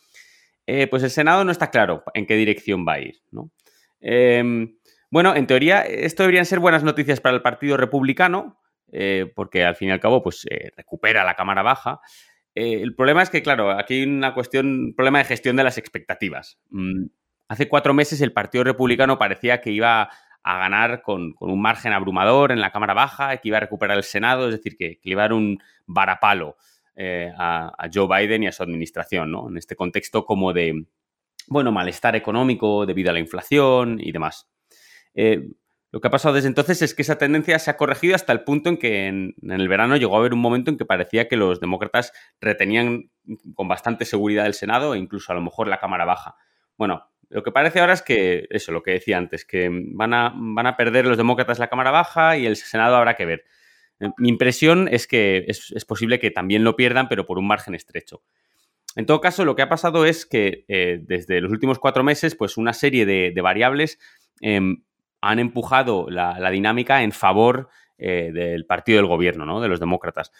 eh, 0.71 0.85
pues 0.85 1.01
el 1.01 1.09
Senado 1.09 1.43
no 1.43 1.51
está 1.51 1.71
claro 1.71 2.03
en 2.13 2.27
qué 2.27 2.35
dirección 2.35 2.85
va 2.87 2.93
a 2.93 2.99
ir. 2.99 3.15
Em, 4.01 4.77
bueno, 5.09 5.35
en 5.35 5.47
teoría, 5.47 5.81
esto 5.81 6.21
deberían 6.21 6.45
ser 6.45 6.59
buenas 6.59 6.83
noticias 6.83 7.19
para 7.19 7.35
el 7.35 7.41
Partido 7.41 7.75
Republicano, 7.75 8.59
eh, 8.91 9.31
porque 9.35 9.65
al 9.65 9.75
fin 9.75 9.89
y 9.89 9.91
al 9.91 9.99
cabo, 9.99 10.21
pues 10.21 10.45
eh, 10.47 10.69
recupera 10.77 11.23
la 11.23 11.33
Cámara 11.33 11.63
Baja. 11.63 12.01
el 12.53 12.93
problema 12.93 13.23
es 13.23 13.31
que, 13.31 13.41
claro, 13.41 13.71
aquí 13.71 13.95
hay 13.95 14.03
una 14.03 14.35
cuestión, 14.35 14.67
un 14.67 14.93
problema 14.95 15.17
de 15.19 15.25
gestión 15.25 15.55
de 15.55 15.63
las 15.63 15.79
expectativas. 15.79 16.59
Mm, 16.69 17.05
hace 17.47 17.67
cuatro 17.67 17.95
meses 17.95 18.21
el 18.21 18.33
Partido 18.33 18.63
Republicano 18.63 19.17
parecía 19.17 19.61
que 19.61 19.71
iba 19.71 20.09
a 20.43 20.57
ganar 20.59 21.01
con, 21.01 21.33
un 21.39 21.61
margen 21.61 21.93
abrumador 21.93 22.51
en 22.51 22.61
la 22.61 22.71
Cámara 22.71 22.93
Baja, 22.93 23.37
que 23.37 23.47
iba 23.47 23.57
a 23.57 23.61
recuperar 23.61 23.97
el 23.97 24.03
Senado, 24.03 24.49
es 24.49 24.55
decir, 24.57 24.77
que, 24.77 24.99
que 24.99 25.09
iba 25.09 25.23
a 25.23 25.25
dar 25.25 25.33
un 25.33 25.57
varapalo 25.87 26.57
a, 26.95 27.73
a, 27.77 27.89
Joe 27.93 28.07
Biden 28.07 28.43
y 28.43 28.47
a 28.47 28.51
su 28.51 28.63
administración, 28.63 29.31
¿no? 29.31 29.49
En 29.49 29.57
este 29.57 29.75
contexto 29.75 30.25
como 30.25 30.53
de, 30.53 30.85
bueno, 31.47 31.71
malestar 31.71 32.15
económico 32.15 32.85
debido 32.85 33.09
a 33.09 33.13
la 33.13 33.19
inflación 33.19 33.99
y 33.99 34.11
demás. 34.11 34.49
Eh, 35.13 35.49
lo 35.91 35.99
que 35.99 36.07
ha 36.07 36.11
pasado 36.11 36.35
desde 36.35 36.47
entonces 36.47 36.83
es 36.83 36.93
que 36.93 37.01
esa 37.01 37.17
tendencia 37.17 37.57
se 37.57 37.71
ha 37.71 37.77
corregido 37.77 38.13
hasta 38.13 38.31
el 38.31 38.43
punto 38.43 38.69
en 38.69 38.77
que 38.77 39.07
en, 39.07 39.35
el 39.41 39.67
verano 39.67 39.97
llegó 39.97 40.15
a 40.15 40.19
haber 40.19 40.33
un 40.33 40.39
momento 40.39 40.69
en 40.69 40.77
que 40.77 40.85
parecía 40.85 41.27
que 41.27 41.35
los 41.35 41.59
demócratas 41.59 42.13
retenían 42.39 43.09
con 43.55 43.67
bastante 43.67 44.05
seguridad 44.05 44.45
el 44.45 44.53
Senado 44.53 44.93
e 44.93 44.99
incluso 44.99 45.31
a 45.31 45.35
lo 45.35 45.41
mejor 45.41 45.67
la 45.67 45.79
Cámara 45.79 46.05
Baja. 46.05 46.35
Bueno, 46.77 47.09
lo 47.29 47.41
que 47.41 47.51
parece 47.51 47.79
ahora 47.79 47.93
es 47.93 48.03
que, 48.03 48.47
eso, 48.51 48.71
lo 48.71 48.83
que 48.83 48.91
decía 48.91 49.17
antes, 49.17 49.45
que 49.45 49.69
van 49.71 50.13
a, 50.13 50.31
van 50.35 50.67
a 50.67 50.77
perder 50.77 51.05
los 51.05 51.17
demócratas 51.17 51.57
la 51.57 51.69
Cámara 51.69 51.89
Baja 51.89 52.37
y 52.37 52.45
el 52.45 52.55
Senado 52.55 52.95
habrá 52.95 53.15
que 53.15 53.25
ver. 53.25 53.45
Eh, 53.99 54.09
mi 54.17 54.29
impresión 54.29 54.87
es 54.91 55.07
que 55.07 55.45
es, 55.47 55.71
es 55.75 55.85
posible 55.85 56.19
que 56.19 56.31
también 56.31 56.63
lo 56.63 56.75
pierdan, 56.75 57.07
pero 57.09 57.25
por 57.25 57.39
un 57.39 57.47
margen 57.47 57.75
estrecho. 57.75 58.23
En 58.95 59.05
todo 59.05 59.21
caso, 59.21 59.45
lo 59.45 59.55
que 59.55 59.61
ha 59.61 59.69
pasado 59.69 60.05
es 60.05 60.25
que 60.25 60.65
eh, 60.67 60.99
desde 61.01 61.41
los 61.41 61.51
últimos 61.51 61.79
cuatro 61.79 62.03
meses, 62.03 62.35
pues 62.35 62.57
una 62.57 62.73
serie 62.73 63.05
de, 63.05 63.41
variables 63.41 63.99
em, 64.41 64.83
han 65.21 65.39
empujado 65.39 66.07
la, 66.09 66.49
dinámica 66.49 67.03
en 67.03 67.11
favor 67.11 67.69
eh, 67.97 68.31
del 68.33 68.65
partido 68.65 68.97
del 68.97 69.05
gobierno, 69.05 69.45
¿no? 69.45 69.61
De 69.61 69.67
los 69.67 69.79
demócratas. 69.79 70.31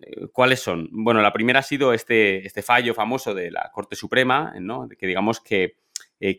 Eh, 0.00 0.26
¿Cuáles 0.30 0.60
son? 0.60 0.88
Bueno, 0.92 1.22
la 1.22 1.32
primera 1.32 1.60
ha 1.60 1.62
sido 1.62 1.94
este, 1.94 2.46
este 2.46 2.62
fallo 2.62 2.92
famoso 2.92 3.34
de 3.34 3.50
la 3.50 3.70
Corte 3.72 3.96
Suprema, 3.96 4.54
¿no? 4.60 4.88
Que 4.88 5.06
digamos 5.06 5.40
que 5.40 5.76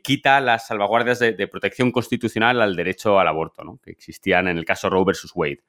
quita 0.04 0.40
las 0.42 0.68
salvaguardias 0.68 1.20
de, 1.20 1.34
de, 1.34 1.48
protección 1.48 1.92
constitucional 1.92 2.62
al 2.62 2.76
derecho 2.76 3.20
al 3.20 3.28
aborto, 3.28 3.64
¿no? 3.64 3.80
Que 3.84 3.92
existían 3.92 4.48
en 4.48 4.58
el 4.58 4.66
caso 4.66 4.90
Roe 4.90 5.06
versus 5.06 5.32
Wade. 5.36 5.64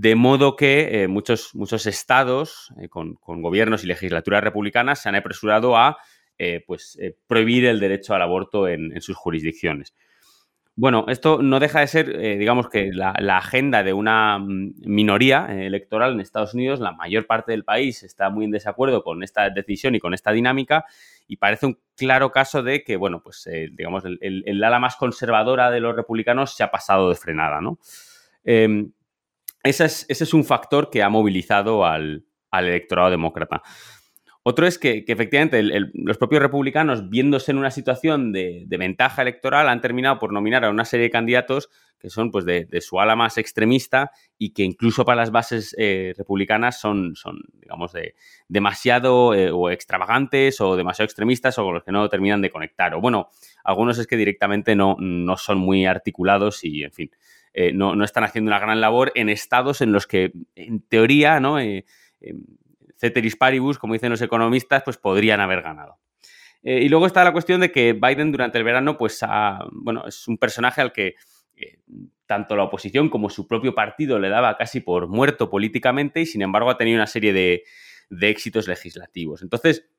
De 0.00 0.14
modo 0.14 0.54
que 0.54 1.02
eh, 1.02 1.08
muchos, 1.08 1.56
muchos 1.56 1.84
estados 1.86 2.72
eh, 2.80 2.88
con, 2.88 3.18
gobiernos 3.20 3.82
y 3.82 3.88
legislaturas 3.88 4.44
republicanas 4.44 5.02
se 5.02 5.08
han 5.08 5.16
apresurado 5.16 5.76
a 5.76 5.98
eh, 6.38 6.62
pues, 6.64 6.96
prohibir 7.26 7.64
el 7.64 7.80
derecho 7.80 8.14
al 8.14 8.22
aborto 8.22 8.68
en, 8.68 9.00
sus 9.02 9.16
jurisdicciones. 9.16 9.96
Bueno, 10.76 11.06
esto 11.08 11.42
no 11.42 11.58
deja 11.58 11.80
de 11.80 11.88
ser, 11.88 12.16
digamos 12.38 12.68
que 12.68 12.92
la, 12.92 13.10
agenda 13.38 13.82
de 13.82 13.92
una 13.92 14.38
mm, 14.38 14.74
minoría 14.86 15.46
electoral 15.48 16.12
en 16.12 16.20
Estados 16.20 16.54
Unidos. 16.54 16.78
La 16.78 16.92
mayor 16.92 17.26
parte 17.26 17.50
del 17.50 17.64
país 17.64 18.04
está 18.04 18.30
muy 18.30 18.44
en 18.44 18.52
desacuerdo 18.52 19.02
con 19.02 19.24
esta 19.24 19.50
decisión 19.50 19.96
y 19.96 19.98
con 19.98 20.14
esta 20.14 20.30
dinámica 20.30 20.84
y 21.26 21.38
parece 21.38 21.66
un 21.66 21.80
claro 21.96 22.30
caso 22.30 22.62
de 22.62 22.84
que, 22.84 22.96
bueno, 22.96 23.20
pues 23.20 23.48
digamos, 23.72 24.04
el, 24.04 24.62
ala 24.62 24.78
más 24.78 24.94
conservadora 24.94 25.72
de 25.72 25.80
los 25.80 25.96
republicanos 25.96 26.54
se 26.54 26.62
ha 26.62 26.70
pasado 26.70 27.08
de 27.08 27.16
frenada, 27.16 27.60
¿no? 27.60 27.80
Ese 29.62 29.84
es, 29.84 30.34
un 30.34 30.44
factor 30.44 30.90
que 30.90 31.02
ha 31.02 31.08
movilizado 31.08 31.84
al, 31.84 32.24
electorado 32.52 33.10
demócrata. 33.10 33.62
Otro 34.42 34.66
es 34.66 34.78
que, 34.78 35.04
efectivamente 35.06 35.62
los 35.92 36.16
propios 36.16 36.40
republicanos, 36.40 37.10
viéndose 37.10 37.50
en 37.50 37.58
una 37.58 37.70
situación 37.70 38.32
de, 38.32 38.66
ventaja 38.70 39.22
electoral, 39.22 39.68
han 39.68 39.80
terminado 39.80 40.18
por 40.18 40.32
nominar 40.32 40.64
a 40.64 40.70
una 40.70 40.84
serie 40.84 41.04
de 41.04 41.10
candidatos 41.10 41.68
que 41.98 42.10
son 42.10 42.30
pues, 42.30 42.44
de, 42.44 42.68
su 42.80 43.00
ala 43.00 43.16
más 43.16 43.38
extremista 43.38 44.12
y 44.38 44.54
que 44.54 44.62
incluso 44.62 45.04
para 45.04 45.16
las 45.16 45.32
bases 45.32 45.74
eh, 45.78 46.14
republicanas 46.16 46.80
son, 46.80 47.16
son, 47.16 47.40
digamos, 47.60 47.92
de, 47.92 48.14
demasiado 48.46 49.34
eh, 49.34 49.50
o 49.50 49.68
extravagantes 49.68 50.60
o 50.60 50.76
demasiado 50.76 51.06
extremistas 51.06 51.58
o 51.58 51.64
con 51.64 51.74
los 51.74 51.82
que 51.82 51.92
no 51.92 52.08
terminan 52.08 52.40
de 52.40 52.50
conectar. 52.50 52.94
O 52.94 53.00
bueno, 53.00 53.30
algunos 53.64 53.98
es 53.98 54.06
que 54.06 54.16
directamente 54.16 54.76
no, 54.76 54.96
no 55.00 55.36
son 55.36 55.58
muy 55.58 55.86
articulados 55.86 56.64
y, 56.64 56.84
en 56.84 56.92
fin, 56.92 57.10
eh, 57.60 57.72
no, 57.72 58.04
están 58.04 58.22
haciendo 58.22 58.50
una 58.50 58.60
gran 58.60 58.80
labor 58.80 59.10
en 59.16 59.28
estados 59.28 59.80
en 59.80 59.90
los 59.90 60.06
que, 60.06 60.30
en 60.54 60.80
teoría, 60.80 61.40
¿no? 61.40 61.58
Eh, 61.58 61.84
eh, 62.20 62.34
ceteris 62.96 63.34
paribus, 63.34 63.80
como 63.80 63.94
dicen 63.94 64.10
los 64.10 64.22
economistas, 64.22 64.84
pues 64.84 64.96
podrían 64.96 65.40
haber 65.40 65.62
ganado. 65.62 65.98
y 66.62 66.88
luego 66.88 67.06
está 67.06 67.24
la 67.24 67.32
cuestión 67.32 67.60
de 67.60 67.72
que 67.72 67.94
Biden 67.94 68.30
durante 68.30 68.58
el 68.58 68.64
verano, 68.64 68.96
pues, 68.96 69.20
bueno, 69.72 70.06
es 70.06 70.28
un 70.28 70.38
personaje 70.38 70.80
al 70.82 70.92
que 70.92 71.16
tanto 72.26 72.54
la 72.54 72.62
oposición 72.62 73.08
como 73.08 73.28
su 73.28 73.48
propio 73.48 73.74
partido 73.74 74.20
le 74.20 74.28
daba 74.28 74.56
casi 74.56 74.78
por 74.80 75.08
muerto 75.08 75.50
políticamente 75.50 76.20
y 76.20 76.26
sin 76.26 76.42
embargo 76.42 76.70
ha 76.70 76.78
tenido 76.78 76.96
una 76.96 77.08
serie 77.08 77.32
de, 77.32 77.64
de 78.08 78.28
éxitos 78.28 78.68
legislativos. 78.68 79.42
Entonces, 79.42 79.90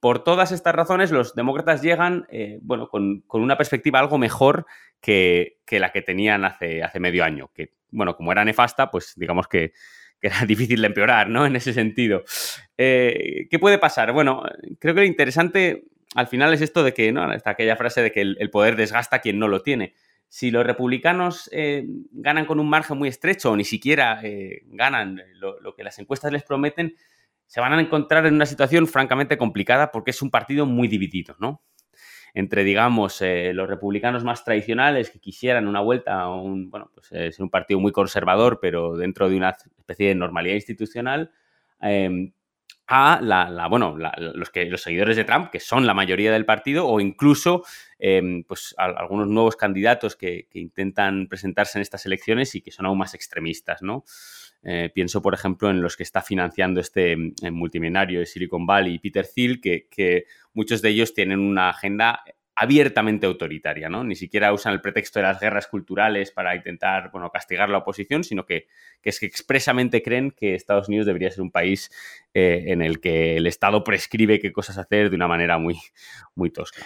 por 0.00 0.22
todas 0.24 0.52
estas 0.52 0.74
razones, 0.74 1.10
los 1.10 1.34
demócratas 1.34 1.82
llegan, 1.82 2.26
eh, 2.30 2.58
bueno, 2.62 2.88
con, 2.88 3.24
una 3.28 3.56
perspectiva 3.56 3.98
algo 3.98 4.18
mejor 4.18 4.66
que, 5.00 5.58
la 5.70 5.90
que 5.90 6.02
tenían 6.02 6.44
hace, 6.44 6.82
hace, 6.82 7.00
medio 7.00 7.24
año, 7.24 7.50
que, 7.54 7.72
bueno, 7.90 8.16
como 8.16 8.32
era 8.32 8.44
nefasta, 8.44 8.90
pues 8.90 9.14
digamos 9.16 9.48
que, 9.48 9.72
era 10.20 10.40
difícil 10.46 10.80
de 10.80 10.86
empeorar, 10.88 11.28
¿no? 11.28 11.46
En 11.46 11.56
ese 11.56 11.72
sentido. 11.72 12.24
Eh, 12.76 13.46
¿Qué 13.50 13.58
puede 13.58 13.78
pasar? 13.78 14.12
Bueno, 14.12 14.42
creo 14.78 14.94
que 14.94 15.00
lo 15.00 15.06
interesante 15.06 15.84
al 16.14 16.26
final 16.26 16.52
es 16.54 16.62
esto 16.62 16.82
de 16.82 16.94
que, 16.94 17.12
¿no? 17.12 17.32
Está 17.32 17.50
aquella 17.50 17.76
frase 17.76 18.02
de 18.02 18.12
que 18.12 18.22
el, 18.22 18.50
poder 18.50 18.76
desgasta 18.76 19.16
a 19.16 19.20
quien 19.20 19.38
no 19.38 19.48
lo 19.48 19.62
tiene. 19.62 19.94
Si 20.28 20.50
los 20.50 20.66
republicanos 20.66 21.48
eh, 21.52 21.84
ganan 22.10 22.46
con 22.46 22.58
un 22.58 22.68
margen 22.68 22.98
muy 22.98 23.08
estrecho 23.08 23.52
o 23.52 23.56
ni 23.56 23.64
siquiera 23.64 24.20
ganan 24.64 25.22
lo 25.38 25.74
que 25.74 25.84
las 25.84 25.98
encuestas 25.98 26.32
les 26.32 26.42
prometen, 26.42 26.96
se 27.46 27.60
van 27.60 27.72
a 27.72 27.80
encontrar 27.80 28.26
en 28.26 28.34
una 28.34 28.46
situación 28.46 28.86
francamente 28.86 29.38
complicada 29.38 29.92
porque 29.92 30.10
es 30.10 30.22
un 30.22 30.30
partido 30.30 30.66
muy 30.66 30.88
dividido, 30.88 31.36
¿no? 31.38 31.62
Entre, 32.34 32.64
digamos, 32.64 33.22
eh, 33.22 33.52
los 33.54 33.68
republicanos 33.68 34.22
más 34.22 34.44
tradicionales 34.44 35.08
que 35.10 35.20
quisieran 35.20 35.66
una 35.66 35.80
vuelta 35.80 36.20
a 36.20 36.34
un, 36.34 36.70
bueno, 36.70 36.90
pues 36.92 37.10
eh, 37.12 37.32
ser 37.32 37.42
un 37.42 37.50
partido 37.50 37.80
muy 37.80 37.92
conservador, 37.92 38.58
pero 38.60 38.96
dentro 38.96 39.30
de 39.30 39.36
una 39.36 39.56
especie 39.78 40.08
de 40.08 40.14
normalidad 40.16 40.56
institucional, 40.56 41.30
em, 41.80 42.32
a 42.88 43.20
la, 43.20 43.66
bueno, 43.68 43.96
los, 43.96 44.50
que, 44.50 44.66
los 44.66 44.82
seguidores 44.82 45.16
de 45.16 45.24
Trump, 45.24 45.50
que 45.50 45.60
son 45.60 45.86
la 45.86 45.94
mayoría 45.94 46.30
del 46.30 46.44
partido, 46.44 46.86
o 46.86 47.00
incluso 47.00 47.64
em, 47.98 48.44
pues, 48.44 48.74
algunos 48.76 49.26
nuevos 49.28 49.56
candidatos 49.56 50.14
que, 50.14 50.46
que, 50.50 50.60
intentan 50.60 51.26
presentarse 51.28 51.78
en 51.78 51.82
estas 51.82 52.06
elecciones 52.06 52.54
y 52.54 52.60
que 52.60 52.70
son 52.70 52.86
aún 52.86 52.98
más 52.98 53.14
extremistas, 53.14 53.82
¿no? 53.82 54.04
Eh, 54.68 54.90
pienso, 54.92 55.22
por 55.22 55.32
ejemplo, 55.32 55.70
en 55.70 55.80
los 55.80 55.96
que 55.96 56.02
está 56.02 56.22
financiando 56.22 56.80
este 56.80 57.16
mm, 57.16 57.52
multimillonario 57.52 58.18
de 58.18 58.26
Silicon 58.26 58.66
Valley, 58.66 58.98
Peter 58.98 59.24
Thiel, 59.24 59.60
que, 59.60 60.26
muchos 60.54 60.82
de 60.82 60.88
ellos 60.88 61.14
tienen 61.14 61.38
una 61.38 61.70
agenda 61.70 62.24
abiertamente 62.56 63.26
autoritaria, 63.26 63.88
¿no? 63.88 64.02
Ni 64.02 64.16
siquiera 64.16 64.52
usan 64.52 64.72
el 64.72 64.80
pretexto 64.80 65.20
de 65.20 65.24
las 65.24 65.38
guerras 65.38 65.68
culturales 65.68 66.32
para 66.32 66.56
intentar, 66.56 67.10
bueno, 67.12 67.30
castigar 67.30 67.68
la 67.68 67.78
oposición, 67.78 68.24
sino 68.24 68.44
que, 68.44 68.66
es 69.04 69.20
que 69.20 69.26
expresamente 69.26 70.02
creen 70.02 70.32
que 70.32 70.56
Estados 70.56 70.88
Unidos 70.88 71.06
debería 71.06 71.30
ser 71.30 71.42
un 71.42 71.52
país 71.52 71.90
eh, 72.34 72.64
en 72.66 72.82
el 72.82 72.98
que 73.00 73.36
el 73.36 73.46
Estado 73.46 73.84
prescribe 73.84 74.40
qué 74.40 74.52
cosas 74.52 74.78
hacer 74.78 75.10
de 75.10 75.16
una 75.16 75.28
manera 75.28 75.58
muy, 75.58 75.78
muy 76.34 76.50
tosca. 76.50 76.84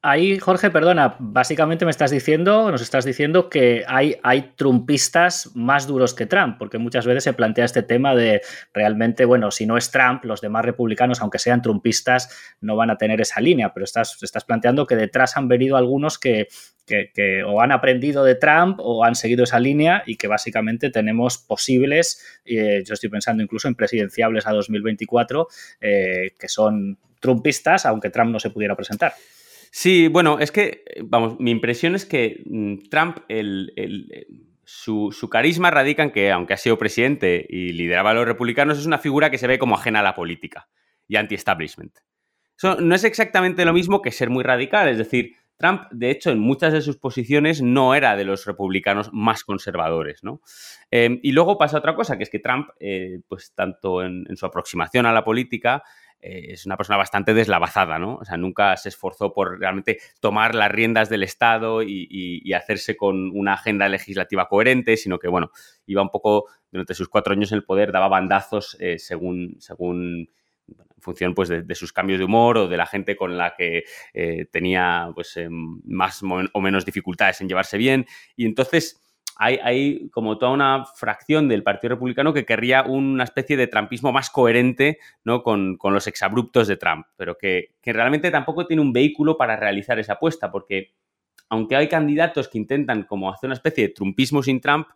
Ahí, 0.00 0.38
Jorge, 0.38 0.70
perdona, 0.70 1.16
básicamente 1.18 1.84
me 1.84 1.90
estás 1.90 2.12
diciendo, 2.12 2.70
nos 2.70 2.82
estás 2.82 3.04
diciendo 3.04 3.50
que 3.50 3.82
hay, 3.88 4.14
hay 4.22 4.52
trumpistas 4.54 5.50
más 5.56 5.88
duros 5.88 6.14
que 6.14 6.26
Trump, 6.26 6.56
porque 6.56 6.78
muchas 6.78 7.04
veces 7.04 7.24
se 7.24 7.32
plantea 7.32 7.64
este 7.64 7.82
tema 7.82 8.14
de 8.14 8.40
realmente, 8.72 9.24
bueno, 9.24 9.50
si 9.50 9.66
no 9.66 9.76
es 9.76 9.90
Trump, 9.90 10.24
los 10.24 10.40
demás 10.40 10.64
republicanos, 10.64 11.20
aunque 11.20 11.40
sean 11.40 11.62
trumpistas, 11.62 12.56
no 12.60 12.76
van 12.76 12.90
a 12.90 12.96
tener 12.96 13.20
esa 13.20 13.40
línea, 13.40 13.74
pero 13.74 13.82
estás, 13.82 14.22
estás 14.22 14.44
planteando 14.44 14.86
que 14.86 14.94
detrás 14.94 15.36
han 15.36 15.48
venido 15.48 15.76
algunos 15.76 16.16
que, 16.16 16.46
que, 16.86 17.42
o 17.44 17.60
han 17.60 17.72
aprendido 17.72 18.22
de 18.22 18.36
Trump 18.36 18.78
o 18.78 19.04
han 19.04 19.16
seguido 19.16 19.42
esa 19.42 19.58
línea 19.58 20.04
y 20.06 20.14
que 20.14 20.28
básicamente 20.28 20.90
tenemos 20.90 21.38
posibles, 21.38 22.40
eh, 22.44 22.84
yo 22.86 22.94
estoy 22.94 23.10
pensando 23.10 23.42
incluso 23.42 23.66
en 23.66 23.74
presidenciables 23.74 24.46
a 24.46 24.52
2024, 24.52 25.48
eh, 25.80 26.34
que 26.38 26.48
son 26.48 26.98
trumpistas, 27.18 27.84
aunque 27.84 28.10
Trump 28.10 28.30
no 28.30 28.38
se 28.38 28.50
pudiera 28.50 28.76
presentar. 28.76 29.12
Sí, 29.70 30.08
bueno, 30.08 30.38
es 30.38 30.52
que, 30.52 30.84
vamos, 31.02 31.38
mi 31.38 31.50
impresión 31.50 31.94
es 31.94 32.04
que 32.04 32.42
mm, 32.46 32.88
Trump, 32.90 33.18
su, 34.64 35.28
carisma 35.30 35.70
radica 35.70 36.02
en 36.02 36.10
que, 36.10 36.30
aunque 36.30 36.54
ha 36.54 36.58
sido 36.58 36.78
presidente 36.78 37.46
y 37.48 37.72
lideraba 37.72 38.10
a 38.10 38.14
los 38.14 38.26
republicanos, 38.26 38.78
es 38.78 38.86
una 38.86 38.98
figura 38.98 39.30
que 39.30 39.38
se 39.38 39.46
ve 39.46 39.58
como 39.58 39.74
ajena 39.74 40.00
a 40.00 40.02
la 40.02 40.14
política 40.14 40.68
y 41.06 41.16
anti-establishment. 41.16 41.98
Eso 42.56 42.80
no 42.80 42.94
es 42.94 43.04
exactamente 43.04 43.64
lo 43.64 43.72
mismo 43.72 44.02
que 44.02 44.10
ser 44.10 44.30
muy 44.30 44.42
radical, 44.42 44.88
es 44.88 44.98
decir, 44.98 45.36
Trump, 45.58 45.82
de 45.90 46.10
hecho, 46.10 46.30
en 46.30 46.38
muchas 46.38 46.72
de 46.72 46.80
sus 46.80 46.98
posiciones 46.98 47.60
no 47.60 47.96
era 47.96 48.14
de 48.14 48.24
los 48.24 48.46
republicanos 48.46 49.10
más 49.12 49.42
conservadores, 49.42 50.22
¿no? 50.22 50.40
Em, 50.90 51.18
y 51.22 51.32
luego 51.32 51.58
pasa 51.58 51.78
otra 51.78 51.96
cosa, 51.96 52.16
que 52.16 52.22
es 52.22 52.30
que 52.30 52.38
Trump, 52.38 52.68
eh, 52.78 53.20
pues 53.26 53.52
tanto 53.54 54.02
en, 54.02 54.24
su 54.36 54.46
aproximación 54.46 55.04
a 55.04 55.12
la 55.12 55.24
política, 55.24 55.82
eh, 56.20 56.52
es 56.52 56.66
una 56.66 56.76
persona 56.76 56.96
bastante 56.96 57.32
deslavazada, 57.32 57.98
¿no? 57.98 58.16
O 58.16 58.24
sea, 58.24 58.36
nunca 58.36 58.76
se 58.76 58.88
esforzó 58.88 59.32
por 59.32 59.58
realmente 59.58 59.98
tomar 60.20 60.54
las 60.54 60.70
riendas 60.70 61.08
del 61.08 61.22
Estado 61.22 61.82
y, 61.82 62.52
hacerse 62.52 62.96
con 62.96 63.30
una 63.36 63.52
agenda 63.52 63.88
legislativa 63.88 64.48
coherente, 64.48 64.96
sino 64.96 65.18
que, 65.18 65.28
bueno, 65.28 65.50
iba 65.86 66.02
un 66.02 66.10
poco, 66.10 66.46
durante 66.72 66.94
sus 66.94 67.08
cuatro 67.08 67.32
años 67.32 67.52
en 67.52 67.56
el 67.56 67.64
poder, 67.64 67.92
daba 67.92 68.08
bandazos 68.08 68.76
eh, 68.80 68.98
según, 68.98 69.56
según 69.60 70.28
en 70.66 71.00
función 71.00 71.34
pues, 71.34 71.48
de, 71.48 71.74
sus 71.76 71.92
cambios 71.92 72.18
de 72.18 72.24
humor 72.24 72.58
o 72.58 72.68
de 72.68 72.76
la 72.76 72.86
gente 72.86 73.14
con 73.14 73.38
la 73.38 73.54
que 73.56 73.84
eh, 74.12 74.46
tenía 74.50 75.10
pues, 75.14 75.36
em, 75.36 75.80
más 75.84 76.20
o 76.22 76.60
menos 76.60 76.84
dificultades 76.84 77.40
en 77.40 77.48
llevarse 77.48 77.78
bien. 77.78 78.06
Y 78.34 78.44
entonces 78.44 79.00
hay, 79.38 80.08
como 80.10 80.36
toda 80.36 80.50
una 80.50 80.84
fracción 80.84 81.48
del 81.48 81.62
Partido 81.62 81.90
Republicano 81.90 82.34
que 82.34 82.44
querría 82.44 82.82
una 82.82 83.22
especie 83.22 83.56
de 83.56 83.68
trampismo 83.68 84.10
más 84.10 84.30
coherente 84.30 84.98
¿no? 85.22 85.44
con, 85.44 85.78
los 85.80 86.08
exabruptos 86.08 86.66
de 86.66 86.76
Trump, 86.76 87.06
pero 87.16 87.38
que, 87.38 87.74
realmente 87.84 88.32
tampoco 88.32 88.66
tiene 88.66 88.82
un 88.82 88.92
vehículo 88.92 89.36
para 89.36 89.56
realizar 89.56 89.98
esa 90.00 90.14
apuesta, 90.14 90.50
porque 90.50 90.92
aunque 91.48 91.76
hay 91.76 91.88
candidatos 91.88 92.48
que 92.48 92.58
intentan 92.58 93.04
como 93.04 93.32
hacer 93.32 93.46
una 93.46 93.54
especie 93.54 93.88
de 93.88 93.94
trumpismo 93.94 94.42
sin 94.42 94.60
Trump, 94.60 94.88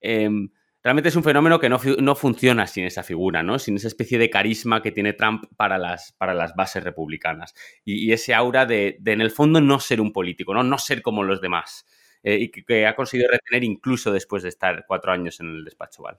em, 0.00 0.48
realmente 0.82 1.10
es 1.10 1.16
un 1.16 1.22
fenómeno 1.22 1.60
que 1.60 1.68
no, 1.68 2.14
funciona 2.16 2.66
sin 2.66 2.84
esa 2.84 3.02
figura, 3.02 3.42
¿no? 3.42 3.58
Sin 3.58 3.76
esa 3.76 3.88
especie 3.88 4.18
de 4.18 4.30
carisma 4.30 4.82
que 4.82 4.92
tiene 4.92 5.12
Trump 5.12 5.44
para 5.56 5.78
las, 5.78 6.12
para 6.12 6.34
las 6.34 6.54
bases 6.56 6.82
republicanas. 6.82 7.54
Y, 7.84 8.10
ese 8.12 8.34
aura 8.34 8.66
de, 8.66 8.96
de, 8.98 9.12
en 9.12 9.20
el 9.20 9.30
fondo, 9.30 9.60
no 9.60 9.78
ser 9.78 10.00
un 10.00 10.12
político, 10.12 10.52
¿no? 10.52 10.64
No 10.64 10.78
ser 10.78 11.00
como 11.00 11.22
los 11.22 11.40
demás. 11.40 11.86
Eh, 12.24 12.38
y 12.40 12.50
que, 12.50 12.86
ha 12.86 12.96
conseguido 12.96 13.28
retener 13.30 13.64
incluso 13.64 14.10
después 14.10 14.42
de 14.42 14.48
estar 14.48 14.86
cuatro 14.88 15.12
años 15.12 15.40
en 15.40 15.48
el 15.56 15.64
despacho 15.64 16.02
Val. 16.02 16.18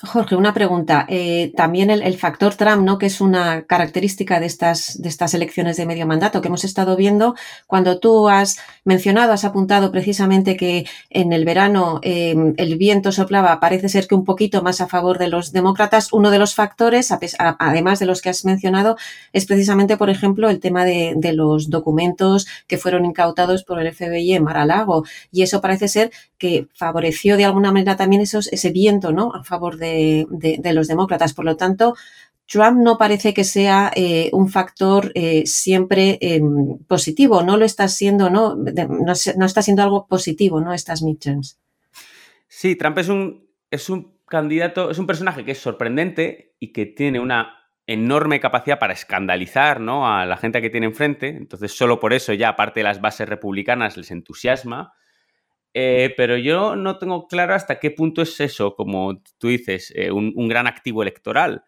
Jorge, 0.00 0.36
una 0.36 0.54
pregunta. 0.54 1.06
Eh, 1.08 1.52
también 1.56 1.90
el, 1.90 2.16
factor 2.18 2.54
Trump, 2.54 2.84
¿no? 2.84 2.98
Que 2.98 3.06
es 3.06 3.20
una 3.20 3.64
característica 3.64 4.38
de 4.38 4.46
estas, 4.46 5.02
de 5.02 5.08
estas 5.08 5.34
elecciones 5.34 5.76
de 5.76 5.86
medio 5.86 6.06
mandato 6.06 6.40
que 6.40 6.46
hemos 6.46 6.62
estado 6.62 6.94
viendo. 6.94 7.34
Cuando 7.66 7.98
tú 7.98 8.28
has 8.28 8.58
mencionado, 8.84 9.32
has 9.32 9.44
apuntado 9.44 9.90
precisamente 9.90 10.56
que 10.56 10.86
en 11.10 11.32
el 11.32 11.44
verano 11.44 11.98
em, 12.04 12.54
el 12.58 12.76
viento 12.76 13.10
soplaba, 13.10 13.58
parece 13.58 13.88
ser 13.88 14.06
que 14.06 14.14
un 14.14 14.24
poquito 14.24 14.62
más 14.62 14.80
a 14.80 14.86
favor 14.86 15.18
de 15.18 15.26
los 15.26 15.50
demócratas. 15.50 16.12
Uno 16.12 16.30
de 16.30 16.38
los 16.38 16.54
factores, 16.54 17.12
además 17.58 17.98
de 17.98 18.06
los 18.06 18.22
que 18.22 18.28
has 18.28 18.44
mencionado, 18.44 18.96
es 19.32 19.46
precisamente, 19.46 19.96
por 19.96 20.10
ejemplo, 20.10 20.48
el 20.48 20.60
tema 20.60 20.84
de, 20.84 21.16
los 21.32 21.70
documentos 21.70 22.46
que 22.68 22.78
fueron 22.78 23.04
incautados 23.04 23.64
por 23.64 23.80
el 23.80 23.92
FBI 23.92 24.34
en 24.34 24.44
Mar-a-Lago. 24.44 25.04
Y 25.32 25.42
eso 25.42 25.60
parece 25.60 25.88
ser 25.88 26.12
que 26.38 26.68
favoreció 26.72 27.36
de 27.36 27.44
alguna 27.44 27.72
manera 27.72 27.96
también 27.96 28.22
esos, 28.22 28.46
ese 28.52 28.70
viento, 28.70 29.12
¿no? 29.12 29.32
A 29.34 29.42
favor 29.42 29.76
de 29.76 29.87
de, 30.30 30.72
los 30.72 30.88
demócratas. 30.88 31.34
Por 31.34 31.44
lo 31.44 31.56
tanto, 31.56 31.94
Trump 32.46 32.78
no 32.80 32.98
parece 32.98 33.34
que 33.34 33.44
sea 33.44 33.90
eh, 33.94 34.30
un 34.32 34.48
factor 34.48 35.12
eh, 35.14 35.44
siempre 35.46 36.18
em, 36.20 36.78
positivo, 36.86 37.42
no 37.42 37.56
lo 37.56 37.64
está 37.64 37.88
siendo, 37.88 38.30
¿no? 38.30 38.56
No, 38.56 39.12
está 39.12 39.62
siendo 39.62 39.82
algo 39.82 40.06
positivo, 40.06 40.60
¿no? 40.60 40.72
Estas 40.72 41.02
midterms. 41.02 41.58
Sí, 42.48 42.76
Trump 42.76 42.98
es 42.98 43.08
un, 43.08 43.46
es 43.70 43.90
un 43.90 44.18
candidato, 44.26 44.90
es 44.90 44.98
un 44.98 45.06
personaje 45.06 45.44
que 45.44 45.52
es 45.52 45.58
sorprendente 45.58 46.54
y 46.58 46.72
que 46.72 46.86
tiene 46.86 47.20
una 47.20 47.58
enorme 47.88 48.38
capacidad 48.38 48.78
para 48.78 48.92
escandalizar 48.92 49.80
¿no? 49.80 50.12
a 50.12 50.26
la 50.26 50.36
gente 50.36 50.60
que 50.60 50.70
tiene 50.70 50.86
enfrente. 50.86 51.28
Entonces, 51.28 51.76
solo 51.76 51.98
por 51.98 52.12
eso 52.12 52.34
ya, 52.34 52.50
aparte 52.50 52.80
de 52.80 52.84
las 52.84 53.00
bases 53.00 53.28
republicanas, 53.28 53.96
les 53.96 54.10
entusiasma. 54.10 54.92
Eh, 55.80 56.12
pero 56.16 56.36
yo 56.36 56.74
no 56.74 56.98
tengo 56.98 57.28
claro 57.28 57.54
hasta 57.54 57.78
qué 57.78 57.92
punto 57.92 58.20
es 58.20 58.40
eso, 58.40 58.74
como 58.74 59.22
tú 59.38 59.46
dices, 59.46 59.92
eh, 59.94 60.10
un, 60.10 60.48
gran 60.48 60.66
activo 60.66 61.02
electoral. 61.02 61.62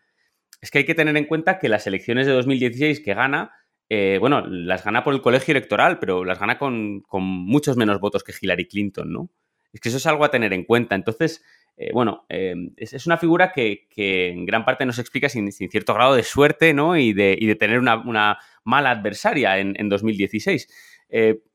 Es 0.61 0.73
que 0.73 0.79
hay 0.79 0.85
que 0.85 0.97
tener 0.97 1.17
en 1.17 1.27
cuenta 1.27 1.61
que 1.61 1.69
las 1.69 1.87
elecciones 1.87 2.27
de 2.27 2.33
2016 2.33 3.03
que 3.03 3.15
gana, 3.15 3.53
eh, 3.89 4.17
bueno, 4.19 4.45
las 4.49 4.83
gana 4.83 5.05
por 5.05 5.15
el 5.15 5.23
colegio 5.23 5.53
electoral, 5.53 6.01
pero 6.01 6.25
las 6.25 6.41
gana 6.41 6.59
con, 6.59 7.05
muchos 7.13 7.77
menos 7.77 8.01
votos 8.01 8.25
que 8.25 8.35
Hillary 8.39 8.67
Clinton, 8.67 9.13
¿no? 9.13 9.31
Es 9.73 9.79
que 9.79 9.91
eso 9.91 9.99
es 9.99 10.07
algo 10.07 10.25
a 10.25 10.33
tener 10.33 10.53
en 10.55 10.65
cuenta. 10.65 10.97
Entonces, 10.97 11.45
bueno, 11.93 12.27
es, 12.29 13.07
una 13.07 13.17
figura 13.17 13.53
que, 13.53 13.87
en 13.97 14.45
gran 14.45 14.65
parte 14.65 14.85
nos 14.87 14.99
explica 14.99 15.29
sin, 15.29 15.53
cierto 15.53 15.95
grado 15.95 16.17
de 16.17 16.25
suerte, 16.25 16.75
¿no? 16.75 16.97
Y 16.97 17.13
de, 17.13 17.57
tener 17.61 17.79
una, 17.79 18.39
mala 18.65 18.91
adversaria 18.91 19.61
en, 19.61 19.77
en 19.79 19.89
2016. 19.89 20.67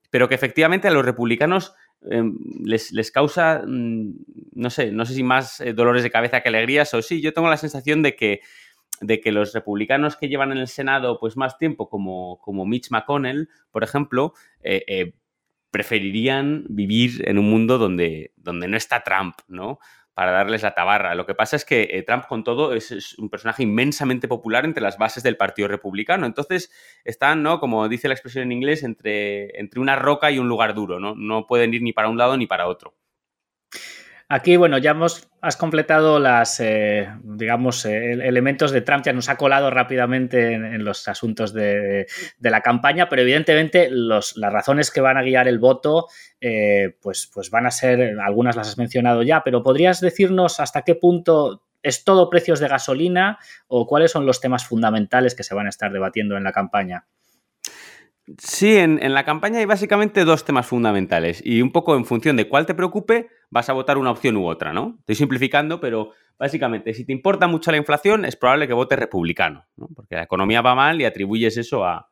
pero 0.09 0.29
que 0.29 0.35
efectivamente 0.35 0.87
a 0.87 0.91
los 0.91 1.03
republicanos 1.03 1.75
Em, 2.09 2.37
les, 2.63 3.11
causa, 3.11 3.63
mm, 3.65 4.13
no 4.53 4.69
sé, 4.69 4.91
no 4.91 5.05
sé 5.05 5.13
si 5.13 5.23
más 5.23 5.59
eh, 5.61 5.73
dolores 5.73 6.03
de 6.03 6.11
cabeza 6.11 6.41
que 6.41 6.49
alegrías 6.49 6.93
o 6.93 7.01
sí, 7.01 7.21
yo 7.21 7.33
tengo 7.33 7.49
la 7.49 7.57
sensación 7.57 8.03
de 8.03 8.15
que, 8.15 8.41
de 9.01 9.19
que 9.19 9.31
los 9.31 9.53
republicanos 9.53 10.15
que 10.15 10.27
llevan 10.27 10.51
en 10.51 10.59
el 10.59 10.67
Senado 10.67 11.19
pues 11.19 11.35
más 11.37 11.57
tiempo, 11.57 11.89
como, 11.89 12.39
como 12.39 12.65
Mitch 12.65 12.91
McConnell, 12.91 13.49
por 13.71 13.83
ejemplo, 13.83 14.33
eh, 14.61 14.83
eh, 14.87 15.13
preferirían 15.71 16.65
vivir 16.69 17.27
en 17.27 17.37
un 17.37 17.49
mundo 17.49 17.77
donde, 17.77 18.31
donde 18.37 18.67
no 18.67 18.77
está 18.77 19.03
Trump, 19.03 19.35
¿no? 19.47 19.79
Para 20.15 20.31
darles 20.31 20.63
la 20.63 20.73
tabarra. 20.73 21.13
Lo 21.13 21.25
que 21.25 21.35
pasa 21.35 21.57
es 21.57 21.65
que 21.65 21.89
eh, 21.91 22.01
Trump, 22.01 22.25
con 22.25 22.43
todo, 22.43 22.73
es, 22.73 23.15
un 23.19 23.29
personaje 23.29 23.63
inmensamente 23.63 24.27
popular 24.27 24.65
entre 24.65 24.81
las 24.81 24.97
bases 24.97 25.21
del 25.21 25.37
Partido 25.37 25.67
Republicano. 25.67 26.25
Entonces, 26.25 26.71
están, 27.03 27.43
¿no? 27.43 27.59
Como 27.59 27.87
dice 27.89 28.07
la 28.07 28.13
expresión 28.13 28.45
en 28.45 28.53
inglés, 28.53 28.83
entre, 28.83 29.59
entre 29.59 29.81
una 29.81 29.97
roca 29.97 30.31
y 30.31 30.39
un 30.39 30.47
lugar 30.47 30.73
duro, 30.73 30.99
¿no? 30.99 31.15
No 31.15 31.45
pueden 31.45 31.73
ir 31.73 31.83
ni 31.83 31.91
para 31.91 32.07
un 32.07 32.17
lado 32.17 32.37
ni 32.37 32.47
para 32.47 32.67
otro. 32.67 32.95
Aquí, 34.27 34.57
bueno, 34.57 34.79
ya 34.79 34.91
hemos, 34.91 35.29
has 35.39 35.55
completado 35.55 36.17
las, 36.17 36.59
eh, 36.59 37.07
digamos, 37.23 37.85
eh, 37.85 38.13
elementos 38.13 38.71
de 38.71 38.81
Trump, 38.81 39.05
ya 39.05 39.13
nos 39.13 39.29
ha 39.29 39.37
colado 39.37 39.69
rápidamente 39.69 40.53
en, 40.53 40.83
los 40.83 41.07
asuntos 41.07 41.53
de, 41.53 42.07
la 42.39 42.61
campaña, 42.61 43.07
pero 43.07 43.21
evidentemente 43.21 43.87
las 43.91 44.33
razones 44.35 44.89
que 44.89 45.01
van 45.01 45.17
a 45.17 45.21
guiar 45.21 45.47
el 45.47 45.59
voto, 45.59 46.07
eh, 46.41 46.97
pues, 47.03 47.29
pues 47.31 47.51
van 47.51 47.67
a 47.67 47.71
ser, 47.71 48.19
algunas 48.19 48.55
las 48.55 48.69
has 48.69 48.79
mencionado 48.79 49.21
ya, 49.21 49.43
pero 49.43 49.61
¿podrías 49.61 50.01
decirnos 50.01 50.59
hasta 50.59 50.81
qué 50.81 50.95
punto 50.95 51.61
es 51.83 52.03
todo 52.03 52.31
precios 52.31 52.59
de 52.59 52.67
gasolina 52.67 53.37
o 53.67 53.85
cuáles 53.85 54.09
son 54.09 54.25
los 54.25 54.41
temas 54.41 54.65
fundamentales 54.65 55.35
que 55.35 55.43
se 55.43 55.53
van 55.53 55.67
a 55.67 55.69
estar 55.69 55.91
debatiendo 55.91 56.35
en 56.35 56.43
la 56.43 56.51
campaña? 56.51 57.05
Sí, 58.39 58.75
en, 58.77 59.13
la 59.13 59.23
campaña 59.23 59.59
hay 59.59 59.65
básicamente 59.65 60.25
dos 60.25 60.45
temas 60.45 60.65
fundamentales 60.65 61.41
y 61.45 61.61
un 61.61 61.71
poco 61.71 61.95
en 61.95 62.05
función 62.05 62.35
de 62.35 62.49
cuál 62.49 62.65
te 62.65 62.73
preocupe 62.73 63.29
vas 63.51 63.69
a 63.69 63.73
votar 63.73 63.99
una 63.99 64.09
opción 64.09 64.35
u 64.35 64.47
otra, 64.47 64.73
¿no? 64.73 64.95
Estoy 64.99 65.13
simplificando, 65.13 65.79
pero 65.79 66.09
básicamente 66.39 66.95
si 66.95 67.05
te 67.05 67.13
importa 67.13 67.45
mucho 67.45 67.69
la 67.69 67.77
inflación 67.77 68.25
es 68.25 68.35
probable 68.35 68.67
que 68.67 68.73
votes 68.73 68.97
republicano, 68.97 69.67
¿no? 69.75 69.89
Porque 69.95 70.15
la 70.15 70.23
economía 70.23 70.63
va 70.63 70.73
mal 70.73 70.99
y 70.99 71.05
atribuyes 71.05 71.55
eso 71.57 71.85
a, 71.85 72.09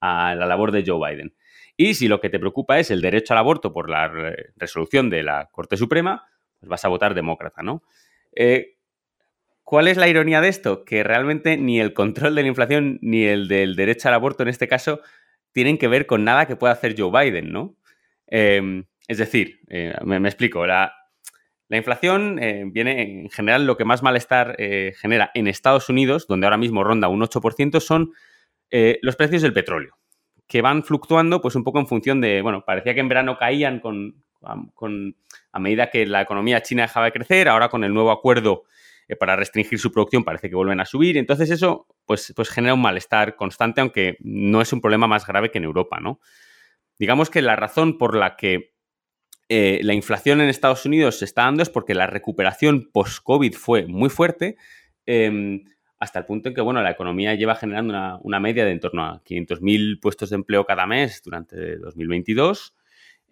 la 0.00 0.34
labor 0.34 0.72
de 0.72 0.84
Joe 0.84 0.98
Biden. 0.98 1.34
Y 1.76 1.94
si 1.94 2.08
lo 2.08 2.20
que 2.20 2.30
te 2.30 2.40
preocupa 2.40 2.78
es 2.78 2.90
el 2.90 3.00
derecho 3.00 3.32
al 3.32 3.38
aborto 3.38 3.72
por 3.72 3.88
la 3.88 4.08
resolución 4.56 5.08
de 5.08 5.22
la 5.22 5.48
Corte 5.50 5.76
Suprema, 5.76 6.26
pues 6.58 6.68
vas 6.68 6.84
a 6.84 6.88
votar 6.88 7.14
demócrata, 7.14 7.62
¿no? 7.62 7.82
Eh, 8.34 8.76
¿Cuál 9.62 9.88
es 9.88 9.96
la 9.96 10.08
ironía 10.08 10.42
de 10.42 10.48
esto? 10.48 10.84
Que 10.84 11.04
realmente 11.04 11.56
ni 11.56 11.80
el 11.80 11.94
control 11.94 12.34
de 12.34 12.42
la 12.42 12.48
inflación 12.48 12.98
ni 13.00 13.24
el 13.24 13.48
del 13.48 13.76
derecho 13.76 14.08
al 14.08 14.14
aborto 14.14 14.42
en 14.42 14.50
este 14.50 14.68
caso 14.68 15.00
tienen 15.54 15.78
que 15.78 15.88
ver 15.88 16.04
con 16.06 16.24
nada 16.24 16.46
que 16.46 16.56
pueda 16.56 16.74
hacer 16.74 16.94
Joe 16.98 17.10
Biden, 17.10 17.52
¿no? 17.52 17.76
Em, 18.26 18.84
es 19.06 19.18
decir, 19.18 19.60
eh, 19.68 19.94
me, 20.04 20.16
explico, 20.16 20.66
la, 20.66 20.92
inflación 21.70 22.38
eh, 22.40 22.64
viene 22.66 23.22
en 23.22 23.30
general 23.30 23.66
lo 23.66 23.76
que 23.76 23.84
más 23.84 24.02
malestar 24.02 24.56
eh, 24.58 24.92
genera 24.96 25.30
en 25.34 25.46
Estados 25.46 25.88
Unidos, 25.88 26.26
donde 26.26 26.46
ahora 26.46 26.56
mismo 26.56 26.84
ronda 26.84 27.08
un 27.08 27.22
8%, 27.22 27.80
son 27.80 28.12
los 29.02 29.14
precios 29.14 29.42
del 29.42 29.52
petróleo, 29.52 29.96
que 30.48 30.60
van 30.60 30.82
fluctuando 30.82 31.40
pues 31.40 31.54
un 31.54 31.62
poco 31.62 31.78
en 31.78 31.86
función 31.86 32.20
de, 32.20 32.42
bueno, 32.42 32.64
parecía 32.66 32.92
que 32.92 32.98
en 32.98 33.08
verano 33.08 33.38
caían 33.38 33.78
con, 33.78 34.24
con 34.74 35.14
a 35.52 35.60
medida 35.60 35.90
que 35.90 36.06
la 36.06 36.22
economía 36.22 36.60
china 36.60 36.82
dejaba 36.82 37.06
de 37.06 37.12
crecer, 37.12 37.48
ahora 37.48 37.68
con 37.68 37.84
el 37.84 37.94
nuevo 37.94 38.10
acuerdo 38.10 38.64
eh, 39.08 39.16
para 39.16 39.36
restringir 39.36 39.78
su 39.78 39.92
producción 39.92 40.24
parece 40.24 40.48
que 40.48 40.56
vuelven 40.56 40.80
a 40.80 40.86
subir. 40.86 41.16
Entonces 41.16 41.50
eso 41.50 41.86
pues, 42.06 42.32
pues 42.34 42.48
genera 42.50 42.74
un 42.74 42.82
malestar 42.82 43.36
constante, 43.36 43.80
aunque 43.80 44.16
no 44.20 44.60
es 44.60 44.72
un 44.72 44.80
problema 44.80 45.06
más 45.06 45.26
grave 45.26 45.50
que 45.50 45.58
en 45.58 45.64
Europa, 45.64 46.00
¿no? 46.00 46.20
Digamos 46.98 47.30
que 47.30 47.42
la 47.42 47.56
razón 47.56 47.98
por 47.98 48.16
la 48.16 48.36
que 48.36 48.74
eh, 49.48 49.80
la 49.82 49.94
inflación 49.94 50.40
en 50.40 50.48
Estados 50.48 50.86
Unidos 50.86 51.18
se 51.18 51.24
está 51.26 51.42
dando 51.42 51.62
es 51.62 51.70
porque 51.70 51.94
la 51.94 52.06
recuperación 52.06 52.90
post-COVID 52.92 53.52
fue 53.52 53.86
muy 53.86 54.08
fuerte, 54.08 54.56
em, 55.06 55.64
hasta 55.98 56.18
el 56.18 56.24
punto 56.24 56.48
en 56.48 56.54
que, 56.54 56.60
bueno, 56.60 56.82
la 56.82 56.90
economía 56.90 57.34
lleva 57.34 57.54
generando 57.54 58.20
una, 58.22 58.40
media 58.40 58.64
de 58.64 58.72
en 58.72 58.80
torno 58.80 59.04
a 59.04 59.22
500.000 59.22 60.00
puestos 60.00 60.30
de 60.30 60.36
empleo 60.36 60.64
cada 60.64 60.86
mes 60.86 61.22
durante 61.22 61.76
2022. 61.76 62.74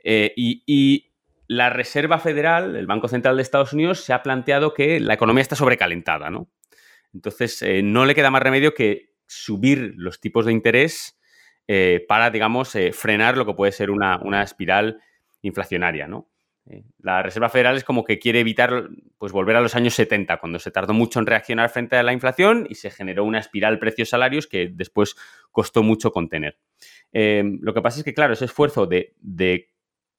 Eh, 0.05 0.33
y 0.37 1.12
la 1.49 1.71
Reserva 1.71 2.19
Federal, 2.19 2.77
el 2.77 2.87
Banco 2.87 3.09
Central 3.09 3.37
de 3.37 3.43
Estados 3.43 3.73
Unidos, 3.73 4.01
se 4.01 4.13
ha 4.13 4.23
planteado 4.23 4.75
que 4.75 5.01
la 5.01 5.15
economía 5.15 5.43
está 5.43 5.57
sobrecalentada, 5.57 6.31
¿no? 6.31 6.51
Entonces, 7.15 7.61
eh, 7.63 7.83
no 7.83 8.05
le 8.07 8.15
queda 8.15 8.31
más 8.31 8.43
remedio 8.43 8.75
que 8.75 9.13
subir 9.27 9.95
los 9.97 10.21
tipos 10.21 10.47
de 10.47 10.53
interés 10.53 11.19
eh, 11.69 12.05
para, 12.09 12.31
digamos, 12.31 12.75
eh, 12.75 12.93
frenar 12.93 13.37
lo 13.37 13.47
que 13.47 13.55
puede 13.55 13.73
ser 13.73 13.91
una, 13.91 14.43
espiral 14.43 15.01
inflacionaria, 15.43 16.07
¿no? 16.07 16.29
La 16.99 17.25
Reserva 17.25 17.49
Federal 17.49 17.77
es 17.77 17.83
como 17.83 18.05
que 18.05 18.21
quiere 18.21 18.39
evitar 18.39 18.89
pues, 19.19 19.33
volver 19.33 19.57
a 19.57 19.61
los 19.61 19.75
años 19.75 19.95
70, 19.95 20.39
cuando 20.39 20.61
se 20.61 20.71
tardó 20.71 20.95
mucho 20.95 21.19
en 21.19 21.27
reaccionar 21.27 21.69
frente 21.71 21.97
a 21.97 22.05
la 22.05 22.13
inflación 22.13 22.69
y 22.71 22.77
se 22.77 22.93
generó 22.93 23.25
una 23.25 23.41
espiral 23.41 23.81
precios-salarios 23.81 24.47
que 24.47 24.71
después 24.73 25.17
costó 25.51 25.83
mucho 25.83 26.13
contener. 26.13 26.61
Lo 27.13 27.75
que 27.75 27.83
pasa 27.83 27.99
es 27.99 28.05
que, 28.05 28.15
claro, 28.15 28.35
ese 28.35 28.45
esfuerzo 28.45 28.87
de, 28.87 29.17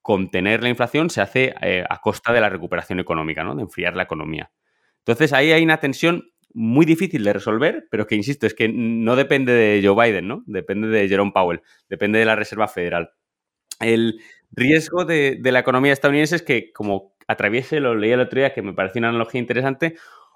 contener 0.04 0.62
la 0.62 0.70
inflación 0.70 1.10
se 1.10 1.22
hace 1.22 1.56
eh, 1.62 1.84
a 1.90 2.00
costa 2.00 2.32
de 2.32 2.42
la 2.42 2.50
recuperación 2.50 3.00
económica, 3.00 3.44
¿no? 3.44 3.56
de 3.56 3.64
enfriar 3.64 3.96
la 3.96 4.04
economía. 4.04 4.52
Entonces 5.00 5.34
ahí 5.34 5.52
hay 5.52 5.64
una 5.64 5.80
tensión 5.80 6.30
muy 6.54 6.86
difícil 6.86 7.24
de 7.24 7.34
resolver, 7.34 7.88
pero 7.90 8.06
que, 8.06 8.14
insisto, 8.14 8.46
es 8.46 8.54
que 8.54 8.70
no 8.70 9.16
depende 9.16 9.54
de 9.54 9.82
Joe 9.84 10.06
Biden, 10.06 10.28
¿no? 10.28 10.44
Depende 10.46 10.88
de 10.88 11.10
Jerome 11.10 11.32
Powell, 11.34 11.62
depende 11.90 12.20
de 12.20 12.26
la 12.26 12.36
Reserva 12.36 12.68
Federal. 12.68 13.10
El, 13.80 14.20
riesgo 14.56 15.06
de, 15.06 15.40
la 15.44 15.60
economía 15.60 15.94
estadounidense 15.94 16.36
es 16.36 16.42
que, 16.42 16.72
como 16.72 17.16
atraviese, 17.28 17.80
lo 17.80 17.96
leí 17.96 18.12
el 18.12 18.20
otro 18.20 18.40
día, 18.40 18.54
que 18.54 18.62
me 18.62 18.74
pareció 18.74 19.00
una 19.00 19.10
analogía 19.10 19.42
interesante, 19.42 19.96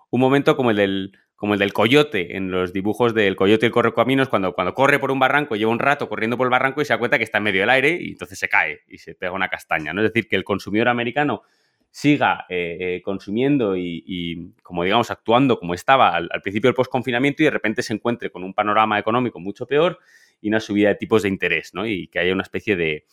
un 0.09 0.21
momento 0.21 0.55
como 0.55 0.71
el 0.71 0.77
del, 0.77 1.19
como 1.37 1.53
el 1.53 1.59
del 1.59 1.71
coyote 1.71 2.35
en 2.35 2.49
los 2.49 2.73
dibujos 2.73 3.13
del 3.13 3.35
coyote 3.35 3.65
y 3.65 3.67
el 3.67 3.71
correcaminos, 3.71 4.27
cuando, 4.27 4.53
cuando 4.53 4.73
corre 4.73 4.97
por 4.97 5.11
un 5.11 5.19
barranco, 5.19 5.55
lleva 5.55 5.71
un 5.71 5.77
rato 5.77 6.09
corriendo 6.09 6.35
por 6.35 6.47
el 6.47 6.51
barranco 6.51 6.81
y 6.81 6.85
se 6.85 6.93
da 6.93 6.97
cuenta 6.97 7.19
que 7.19 7.23
está 7.23 7.37
en 7.37 7.43
medio 7.43 7.61
del 7.61 7.69
aire 7.69 7.95
y 8.01 8.09
entonces 8.09 8.39
se 8.39 8.49
cae 8.49 8.81
y 8.87 8.97
se 8.97 9.13
pega 9.13 9.31
una 9.31 9.47
castaña. 9.47 9.93
¿no? 9.93 10.01
Es 10.01 10.11
decir, 10.11 10.27
que 10.27 10.35
el 10.35 10.43
consumidor 10.43 10.87
americano 10.87 11.43
siga 11.91 12.47
eh, 12.49 12.77
eh, 12.79 13.01
consumiendo 13.03 13.77
y, 13.77 14.51
como 14.63 14.83
digamos, 14.83 15.11
actuando 15.11 15.59
como 15.59 15.75
estaba 15.75 16.15
al, 16.15 16.29
principio 16.41 16.69
del 16.69 16.75
post-confinamiento 16.75 17.43
y 17.43 17.45
de 17.45 17.51
repente 17.51 17.83
se 17.83 17.93
encuentre 17.93 18.31
con 18.31 18.43
un 18.43 18.55
panorama 18.55 18.97
económico 18.97 19.39
mucho 19.39 19.67
peor 19.67 19.99
y 20.41 20.49
una 20.49 20.59
subida 20.59 20.89
de 20.89 20.95
tipos 20.95 21.21
de 21.21 21.29
interés, 21.29 21.71
¿no? 21.75 21.85
Y 21.85 22.07
que 22.07 22.17
haya 22.17 22.33
una 22.33 22.43
especie 22.43 22.75
de, 22.75 23.05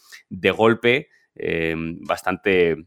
golpe 0.50 1.08
eh, 1.34 1.74
bastante, 1.76 2.86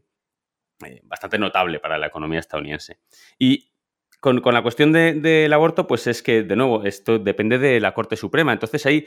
bastante 1.04 1.38
notable 1.38 1.80
para 1.80 2.00
la 2.00 2.08
economía 2.08 2.40
estadounidense. 2.40 3.00
Y 3.38 3.72
con, 4.20 4.42
la 4.44 4.62
cuestión 4.62 4.92
del 4.92 5.54
aborto, 5.54 5.88
pues 5.88 6.08
es 6.08 6.22
que, 6.22 6.44
de 6.44 6.56
nuevo, 6.56 6.84
esto 6.84 7.20
depende 7.20 7.58
de 7.58 7.80
la 7.80 7.94
Corte 7.94 8.16
Suprema. 8.16 8.54
Entonces, 8.54 8.86
ahí, 8.86 9.06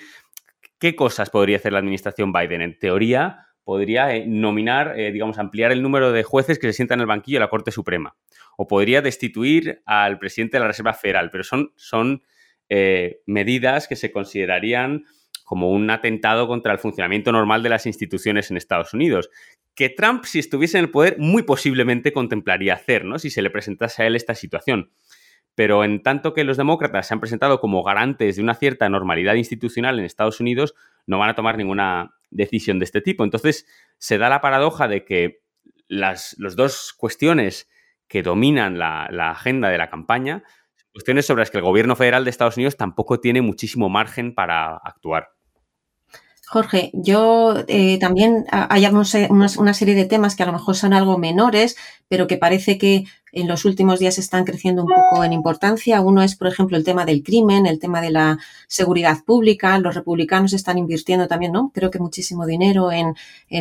¿qué 0.78 0.94
cosas 0.94 1.30
podría 1.30 1.56
hacer 1.56 1.72
la 1.72 1.78
administración 1.78 2.32
Biden? 2.32 2.62
En 2.62 2.78
teoría, 2.78 3.46
podría 3.64 4.14
eh, 4.14 4.24
nominar, 4.26 4.94
digamos, 4.94 5.38
ampliar 5.38 5.72
el 5.72 5.82
número 5.82 6.12
de 6.12 6.22
jueces 6.22 6.58
que 6.58 6.68
se 6.68 6.72
sientan 6.72 6.98
en 6.98 7.02
el 7.02 7.06
banquillo 7.06 7.36
de 7.36 7.44
la 7.44 7.50
Corte 7.50 7.70
Suprema. 7.70 8.16
O 8.56 8.66
podría 8.66 9.02
destituir 9.02 9.82
al 9.86 10.18
presidente 10.18 10.56
de 10.56 10.60
la 10.60 10.68
Reserva 10.68 10.92
Federal, 10.92 11.30
pero 11.30 11.44
son, 11.44 11.72
son 11.76 12.22
medidas 13.26 13.88
que 13.88 13.96
se 13.96 14.12
considerarían 14.12 15.04
como 15.50 15.72
un 15.72 15.90
atentado 15.90 16.46
contra 16.46 16.72
el 16.72 16.78
funcionamiento 16.78 17.32
normal 17.32 17.64
de 17.64 17.70
las 17.70 17.84
instituciones 17.84 18.52
en 18.52 18.56
Estados 18.56 18.94
Unidos, 18.94 19.30
que 19.74 19.88
Trump, 19.88 20.22
si 20.22 20.38
estuviese 20.38 20.78
en 20.78 20.84
el 20.84 20.92
poder, 20.92 21.16
muy 21.18 21.42
posiblemente 21.42 22.12
contemplaría 22.12 22.74
hacer, 22.74 23.04
¿no? 23.04 23.18
Si 23.18 23.30
se 23.30 23.42
le 23.42 23.50
presentase 23.50 24.04
a 24.04 24.06
él 24.06 24.14
esta 24.14 24.36
situación. 24.36 24.92
Pero 25.56 25.82
en 25.82 26.04
tanto 26.04 26.34
que 26.34 26.44
los 26.44 26.56
demócratas 26.56 27.08
se 27.08 27.14
han 27.14 27.18
presentado 27.18 27.58
como 27.58 27.82
garantes 27.82 28.36
de 28.36 28.42
una 28.42 28.54
cierta 28.54 28.88
normalidad 28.88 29.34
institucional 29.34 29.98
en 29.98 30.04
Estados 30.04 30.38
Unidos, 30.38 30.76
no 31.04 31.18
van 31.18 31.30
a 31.30 31.34
tomar 31.34 31.58
ninguna 31.58 32.14
decisión 32.30 32.78
de 32.78 32.84
este 32.84 33.00
tipo. 33.00 33.24
Entonces, 33.24 33.66
se 33.98 34.18
da 34.18 34.28
la 34.28 34.40
paradoja 34.40 34.86
de 34.86 35.04
que 35.04 35.40
las 35.88 36.36
dos 36.38 36.94
cuestiones 36.96 37.68
que 38.06 38.22
dominan 38.22 38.78
la, 38.78 39.08
la 39.10 39.32
agenda 39.32 39.68
de 39.68 39.78
la 39.78 39.90
campaña 39.90 40.44
cuestiones 40.92 41.26
sobre 41.26 41.42
las 41.42 41.50
que 41.50 41.58
el 41.58 41.64
gobierno 41.64 41.96
federal 41.96 42.24
de 42.24 42.30
Estados 42.30 42.56
Unidos 42.56 42.76
tampoco 42.76 43.20
tiene 43.20 43.42
muchísimo 43.42 43.88
margen 43.88 44.34
para 44.34 44.76
actuar. 44.76 45.30
Jorge, 46.50 46.90
yo 46.94 47.54
eh, 47.68 47.96
también 48.00 48.44
hay 48.50 48.84
una, 48.84 49.04
serie 49.72 49.94
de 49.94 50.04
temas 50.04 50.34
que 50.34 50.42
a 50.42 50.46
lo 50.46 50.52
mejor 50.52 50.74
son 50.74 50.92
algo 50.92 51.16
menores, 51.16 51.76
pero 52.10 52.26
que 52.26 52.36
parece 52.36 52.76
que 52.76 53.04
en 53.32 53.46
los 53.46 53.64
últimos 53.64 54.00
días 54.00 54.18
están 54.18 54.44
creciendo 54.44 54.82
un 54.82 54.88
poco 54.88 55.22
en 55.22 55.32
importancia. 55.32 56.00
Uno 56.00 56.24
es, 56.24 56.34
por 56.34 56.48
ejemplo, 56.48 56.76
el 56.76 56.82
tema 56.82 57.04
del 57.04 57.22
crimen, 57.22 57.66
el 57.66 57.78
tema 57.78 58.00
de 58.00 58.10
la 58.10 58.38
seguridad 58.66 59.18
pública. 59.24 59.78
Los 59.78 59.94
republicanos 59.94 60.52
están 60.52 60.76
invirtiendo 60.76 61.28
también, 61.28 61.52
¿no? 61.52 61.70
Creo 61.72 61.92
que 61.92 62.00
muchísimo 62.00 62.46
dinero 62.46 62.90
en, 62.90 63.14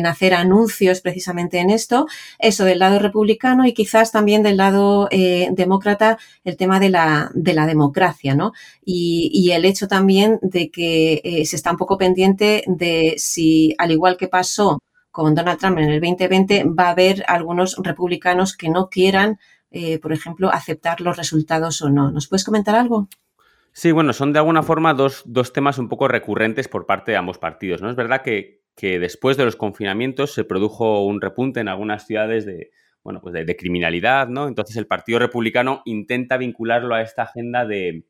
hacer 0.04 0.34
anuncios 0.34 1.00
precisamente 1.00 1.60
en 1.60 1.70
esto. 1.70 2.08
Eso 2.40 2.64
del 2.64 2.80
lado 2.80 2.98
republicano 2.98 3.64
y 3.66 3.72
quizás 3.72 4.10
también 4.10 4.42
del 4.42 4.56
lado 4.56 5.06
eh, 5.12 5.50
demócrata, 5.52 6.18
el 6.42 6.56
tema 6.56 6.80
de 6.80 6.90
la, 6.90 7.30
de 7.34 7.54
la 7.54 7.66
democracia, 7.66 8.34
¿no? 8.34 8.52
Y, 8.84 9.50
el 9.50 9.64
hecho 9.64 9.86
también 9.86 10.40
de 10.42 10.70
que 10.70 11.20
eh, 11.22 11.44
se 11.44 11.54
está 11.54 11.70
un 11.70 11.76
poco 11.76 11.98
pendiente 11.98 12.64
de 12.66 13.14
si, 13.18 13.76
al 13.78 13.92
igual 13.92 14.16
que 14.16 14.26
pasó 14.26 14.80
con 15.22 15.34
Donald 15.34 15.58
Trump 15.58 15.78
en 15.78 15.90
el 15.90 16.00
2020, 16.00 16.64
va 16.64 16.88
a 16.88 16.90
haber 16.90 17.24
algunos 17.26 17.76
republicanos 17.82 18.56
que 18.56 18.68
no 18.68 18.88
quieran 18.88 19.38
eh, 19.70 20.00
por 20.00 20.12
ejemplo, 20.12 20.50
aceptar 20.52 21.00
los 21.00 21.16
resultados 21.16 21.80
o 21.82 21.90
no. 21.90 22.10
¿Nos 22.10 22.28
puedes 22.28 22.44
comentar 22.44 22.74
algo? 22.74 23.08
Sí, 23.72 23.92
bueno, 23.92 24.12
son 24.12 24.32
de 24.32 24.40
alguna 24.40 24.64
forma 24.64 24.94
dos, 24.94 25.24
temas 25.52 25.78
un 25.78 25.88
poco 25.88 26.08
recurrentes 26.08 26.66
por 26.66 26.86
parte 26.86 27.12
de 27.12 27.16
ambos 27.16 27.38
partidos. 27.38 27.80
¿no? 27.80 27.88
Es 27.88 27.96
verdad 27.96 28.22
que, 28.22 28.58
después 28.80 29.36
de 29.36 29.44
los 29.44 29.56
confinamientos 29.56 30.32
se 30.32 30.42
produjo 30.42 31.04
un 31.04 31.20
repunte 31.20 31.60
en 31.60 31.68
algunas 31.68 32.06
ciudades 32.06 32.46
de, 32.46 32.70
bueno, 33.04 33.20
pues 33.20 33.34
de, 33.34 33.56
criminalidad, 33.56 34.26
¿no? 34.28 34.48
Entonces 34.48 34.74
el 34.76 34.86
Partido 34.86 35.18
Republicano 35.18 35.82
intenta 35.84 36.38
vincularlo 36.38 36.94
a 36.94 37.02
esta 37.02 37.24
agenda 37.24 37.66
de 37.66 38.04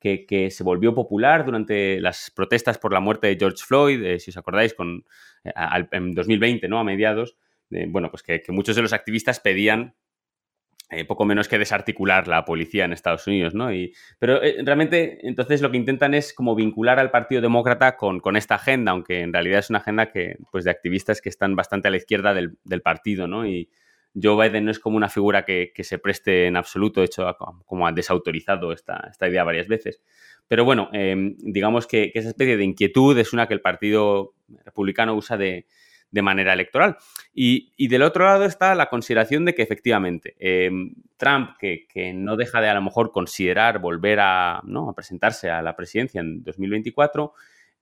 que, 0.00 0.50
se 0.50 0.64
volvió 0.64 0.94
popular 0.94 1.44
durante 1.44 2.00
las 2.00 2.30
protestas 2.30 2.78
por 2.78 2.92
la 2.92 3.00
muerte 3.00 3.26
de 3.26 3.36
George 3.36 3.64
Floyd, 3.64 4.02
eh, 4.04 4.20
si 4.20 4.30
os 4.30 4.36
acordáis, 4.36 4.74
con, 4.74 5.04
eh, 5.44 5.52
en 5.92 6.14
2020, 6.14 6.68
¿no? 6.68 6.78
A 6.78 6.84
mediados. 6.84 7.36
bueno, 7.70 8.10
pues 8.10 8.22
que, 8.22 8.42
muchos 8.48 8.76
de 8.76 8.82
los 8.82 8.92
activistas 8.92 9.40
pedían 9.40 9.94
eh, 10.90 11.04
poco 11.04 11.26
menos 11.26 11.48
que 11.48 11.58
desarticular 11.58 12.28
la 12.28 12.46
policía 12.46 12.86
en 12.86 12.94
Estados 12.94 13.26
Unidos, 13.26 13.52
¿no? 13.54 13.70
Y, 13.70 13.92
pero 14.18 14.42
eh, 14.42 14.56
realmente, 14.64 15.18
entonces 15.28 15.60
lo 15.60 15.70
que 15.70 15.76
intentan 15.76 16.14
es 16.14 16.32
como 16.32 16.54
vincular 16.54 16.98
al 16.98 17.10
Partido 17.10 17.42
Demócrata 17.42 17.98
con, 17.98 18.36
esta 18.36 18.54
agenda, 18.54 18.92
aunque 18.92 19.20
en 19.20 19.34
realidad 19.34 19.58
es 19.58 19.68
una 19.68 19.80
agenda 19.80 20.10
que, 20.10 20.36
pues, 20.50 20.64
de 20.64 20.70
activistas 20.70 21.20
que 21.20 21.28
están 21.28 21.54
bastante 21.56 21.88
a 21.88 21.90
la 21.90 21.98
izquierda 21.98 22.32
del, 22.32 22.56
partido, 22.82 23.28
¿no? 23.28 23.46
Y 23.46 23.68
Joe 24.20 24.48
Biden 24.48 24.64
no 24.64 24.70
es 24.70 24.78
como 24.78 24.96
una 24.96 25.08
figura 25.08 25.44
que, 25.44 25.72
se 25.80 25.98
preste 25.98 26.46
en 26.46 26.56
absoluto, 26.56 27.00
de 27.00 27.06
hecho, 27.06 27.36
como 27.66 27.86
ha 27.86 27.92
desautorizado 27.92 28.72
esta, 28.72 29.12
idea 29.20 29.44
varias 29.44 29.68
veces. 29.68 30.02
Pero 30.48 30.64
bueno, 30.64 30.88
em, 30.92 31.36
digamos 31.38 31.86
que, 31.86 32.10
esa 32.14 32.28
especie 32.28 32.56
de 32.56 32.64
inquietud 32.64 33.16
es 33.18 33.32
una 33.32 33.46
que 33.46 33.54
el 33.54 33.60
Partido 33.60 34.34
Republicano 34.64 35.14
usa 35.14 35.36
de, 35.36 35.66
de 36.10 36.22
manera 36.22 36.52
electoral. 36.52 36.96
Y, 37.34 37.88
del 37.88 38.02
otro 38.02 38.24
lado 38.24 38.44
está 38.44 38.74
la 38.74 38.88
consideración 38.88 39.44
de 39.44 39.54
que 39.54 39.62
efectivamente 39.62 40.34
em, 40.38 40.94
Trump, 41.16 41.50
que, 41.58 42.12
no 42.14 42.36
deja 42.36 42.60
de 42.60 42.68
a 42.68 42.74
lo 42.74 42.82
mejor 42.82 43.12
considerar 43.12 43.78
volver 43.78 44.20
a, 44.20 44.60
¿no? 44.64 44.88
a 44.88 44.94
presentarse 44.94 45.50
a 45.50 45.62
la 45.62 45.76
presidencia 45.76 46.20
en 46.20 46.42
2024, 46.42 47.32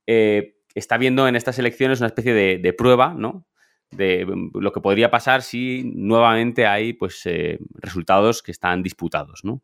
eh, 0.07 0.57
está 0.75 0.99
viendo 0.99 1.27
en 1.27 1.37
estas 1.37 1.59
elecciones 1.59 2.01
una 2.01 2.09
especie 2.09 2.35
de, 2.35 2.73
prueba, 2.73 3.15
¿no? 3.15 3.47
De 3.91 4.23
em, 4.23 4.51
lo 4.55 4.73
que 4.73 4.81
podría 4.81 5.11
pasar 5.11 5.43
si 5.43 5.83
nuevamente 5.85 6.67
hay 6.67 6.93
pues, 6.93 7.25
eh, 7.27 7.59
resultados 7.75 8.43
que 8.43 8.53
están 8.53 8.83
disputados. 8.83 9.41
¿no? 9.45 9.63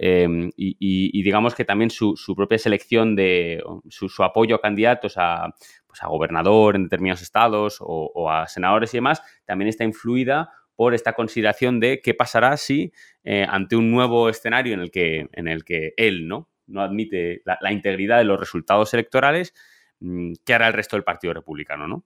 Em, 0.00 0.50
y, 0.56 1.22
digamos 1.22 1.54
que 1.54 1.64
también 1.64 1.90
su, 1.90 2.14
propia 2.36 2.58
selección 2.58 3.16
de 3.16 3.62
su, 3.88 4.08
su, 4.08 4.22
apoyo 4.22 4.56
a 4.56 4.60
candidatos 4.60 5.14
a, 5.16 5.52
pues, 5.88 6.02
a 6.02 6.06
gobernador 6.06 6.76
en 6.76 6.84
determinados 6.84 7.22
estados 7.22 7.78
o, 7.80 8.30
a 8.30 8.46
senadores 8.46 8.94
y 8.94 8.98
demás, 8.98 9.22
también 9.44 9.68
está 9.68 9.82
influida 9.82 10.52
por 10.76 10.94
esta 10.94 11.14
consideración 11.14 11.80
de 11.80 12.00
qué 12.00 12.14
pasará 12.14 12.56
si 12.56 12.92
eh, 13.24 13.44
ante 13.48 13.74
un 13.74 13.90
nuevo 13.90 14.28
escenario 14.28 14.74
en 14.74 14.80
el 14.80 14.92
que, 14.92 15.28
en 15.32 15.48
el 15.48 15.64
que 15.64 15.94
él 15.96 16.28
¿no? 16.28 16.48
no 16.68 16.82
admite 16.82 17.42
la, 17.44 17.72
integridad 17.72 18.18
de 18.18 18.24
los 18.24 18.38
resultados 18.38 18.94
electorales, 18.94 19.54
mm, 19.98 20.34
¿qué 20.44 20.54
hará 20.54 20.68
el 20.68 20.74
resto 20.74 20.94
del 20.94 21.02
Partido 21.02 21.34
Republicano? 21.34 21.88
¿no? 21.88 22.04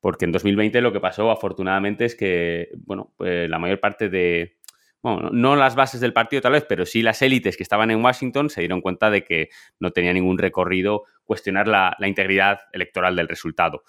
Porque 0.00 0.24
en 0.24 0.32
2020 0.32 0.80
lo 0.80 0.92
que 0.92 1.00
pasó, 1.00 1.30
afortunadamente, 1.30 2.04
es 2.04 2.14
que 2.14 2.68
bueno, 2.76 3.14
pues, 3.16 3.48
la 3.48 3.58
mayor 3.58 3.80
parte 3.80 4.08
de, 4.08 4.56
no 5.02 5.56
las 5.56 5.76
bases 5.76 6.00
del 6.00 6.12
partido 6.12 6.42
tal 6.42 6.52
vez, 6.52 6.64
pero 6.68 6.86
sí 6.86 7.02
las 7.02 7.22
élites 7.22 7.56
que 7.56 7.62
estaban 7.62 7.90
en 7.90 8.04
Washington 8.04 8.50
se 8.50 8.60
dieron 8.60 8.80
cuenta 8.80 9.10
de 9.10 9.24
que 9.24 9.50
no 9.78 9.90
tenía 9.92 10.12
ningún 10.12 10.38
recorrido 10.38 11.04
cuestionar 11.24 11.68
la, 11.68 11.96
integridad 12.06 12.60
electoral 12.72 13.16
del 13.16 13.28
resultado. 13.28 13.82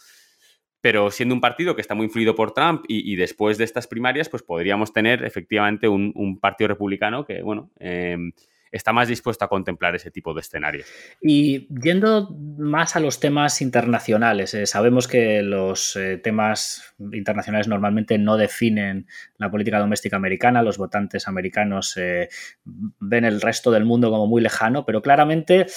Pero 0.82 1.10
siendo 1.12 1.34
un 1.34 1.42
partido 1.42 1.76
que 1.76 1.82
está 1.82 1.96
muy 1.96 2.06
influido 2.06 2.36
por 2.36 2.54
Trump 2.54 2.84
y, 2.88 3.16
después 3.16 3.58
de 3.58 3.64
estas 3.64 3.88
primarias, 3.88 4.30
pues 4.30 4.44
podríamos 4.44 4.94
tener 4.94 5.26
efectivamente 5.26 5.88
un, 5.88 6.40
partido 6.40 6.70
republicano 6.70 7.26
que, 7.26 7.42
bueno, 7.42 7.72
em, 7.80 8.32
está 8.72 8.94
más 8.94 9.08
dispuesto 9.08 9.46
a 9.46 9.48
contemplar 9.48 9.96
ese 9.96 10.12
tipo 10.12 10.34
de 10.34 10.42
escenarios. 10.42 10.88
Y 11.22 11.68
yendo 11.82 12.30
más 12.58 12.96
a 12.96 13.00
los 13.00 13.20
temas 13.20 13.62
internacionales, 13.62 14.54
eh, 14.54 14.66
sabemos 14.66 15.08
que 15.08 15.42
los 15.42 15.96
eh, 15.96 16.18
temas 16.18 16.96
internacionales 17.12 17.68
normalmente 17.68 18.18
no 18.18 18.38
definen 18.38 19.08
la 19.38 19.50
política 19.52 19.80
doméstica 19.80 20.16
americana, 20.18 20.62
los 20.62 20.78
votantes 20.78 21.28
americanos 21.28 21.96
eh, 21.98 22.30
ven 22.66 23.26
el 23.26 23.42
resto 23.42 23.72
del 23.72 23.86
mundo 23.86 24.10
como 24.10 24.28
muy 24.28 24.42
lejano, 24.42 24.86
pero 24.86 25.02
claramente 25.02 25.68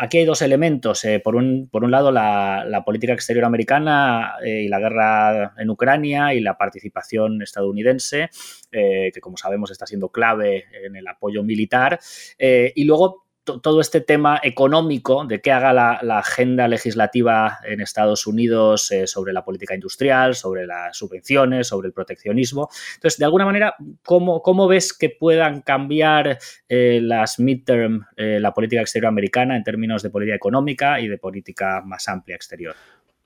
aquí 0.00 0.18
hay 0.18 0.24
dos 0.24 0.42
elementos. 0.42 1.06
por, 1.22 1.36
un, 1.36 1.68
por 1.70 1.84
un 1.84 1.90
lado, 1.90 2.10
la, 2.12 2.64
la 2.66 2.84
política 2.84 3.12
exterior 3.12 3.44
americana 3.44 4.34
y 4.44 4.68
la 4.68 4.78
guerra 4.78 5.54
en 5.58 5.70
Ucrania 5.70 6.34
y 6.34 6.40
la 6.40 6.56
participación 6.56 7.42
estadounidense, 7.42 8.30
que 8.70 9.20
como 9.20 9.36
sabemos 9.36 9.70
está 9.70 9.86
siendo 9.86 10.10
clave 10.10 10.66
en 10.84 10.96
el 10.96 11.06
apoyo 11.06 11.42
militar. 11.42 12.00
Eh, 12.38 12.72
y 12.74 12.84
luego 12.84 13.24
todo 13.62 13.80
este 13.80 14.02
tema 14.02 14.38
económico 14.42 15.24
de 15.24 15.40
qué 15.40 15.52
haga 15.52 15.72
la, 15.72 16.18
agenda 16.18 16.68
legislativa 16.68 17.60
en 17.64 17.80
Estados 17.80 18.26
Unidos 18.26 18.90
eh, 18.90 19.06
sobre 19.06 19.32
la 19.32 19.42
política 19.42 19.74
industrial, 19.74 20.34
sobre 20.34 20.66
las 20.66 20.94
subvenciones, 20.98 21.66
sobre 21.66 21.88
el 21.88 21.94
proteccionismo. 21.94 22.68
Entonces, 22.96 23.18
de 23.18 23.24
alguna 23.24 23.46
manera, 23.46 23.74
¿cómo, 24.04 24.42
cómo 24.42 24.68
ves 24.68 24.92
que 24.92 25.08
puedan 25.08 25.62
cambiar 25.62 26.38
eh, 26.68 27.00
las 27.02 27.38
midterm, 27.38 28.04
la 28.16 28.52
política 28.52 28.82
exterior 28.82 29.08
americana 29.08 29.56
en 29.56 29.64
términos 29.64 30.02
de 30.02 30.10
política 30.10 30.36
económica 30.36 31.00
y 31.00 31.08
de 31.08 31.16
política 31.16 31.80
más 31.82 32.06
amplia 32.08 32.36
exterior? 32.36 32.74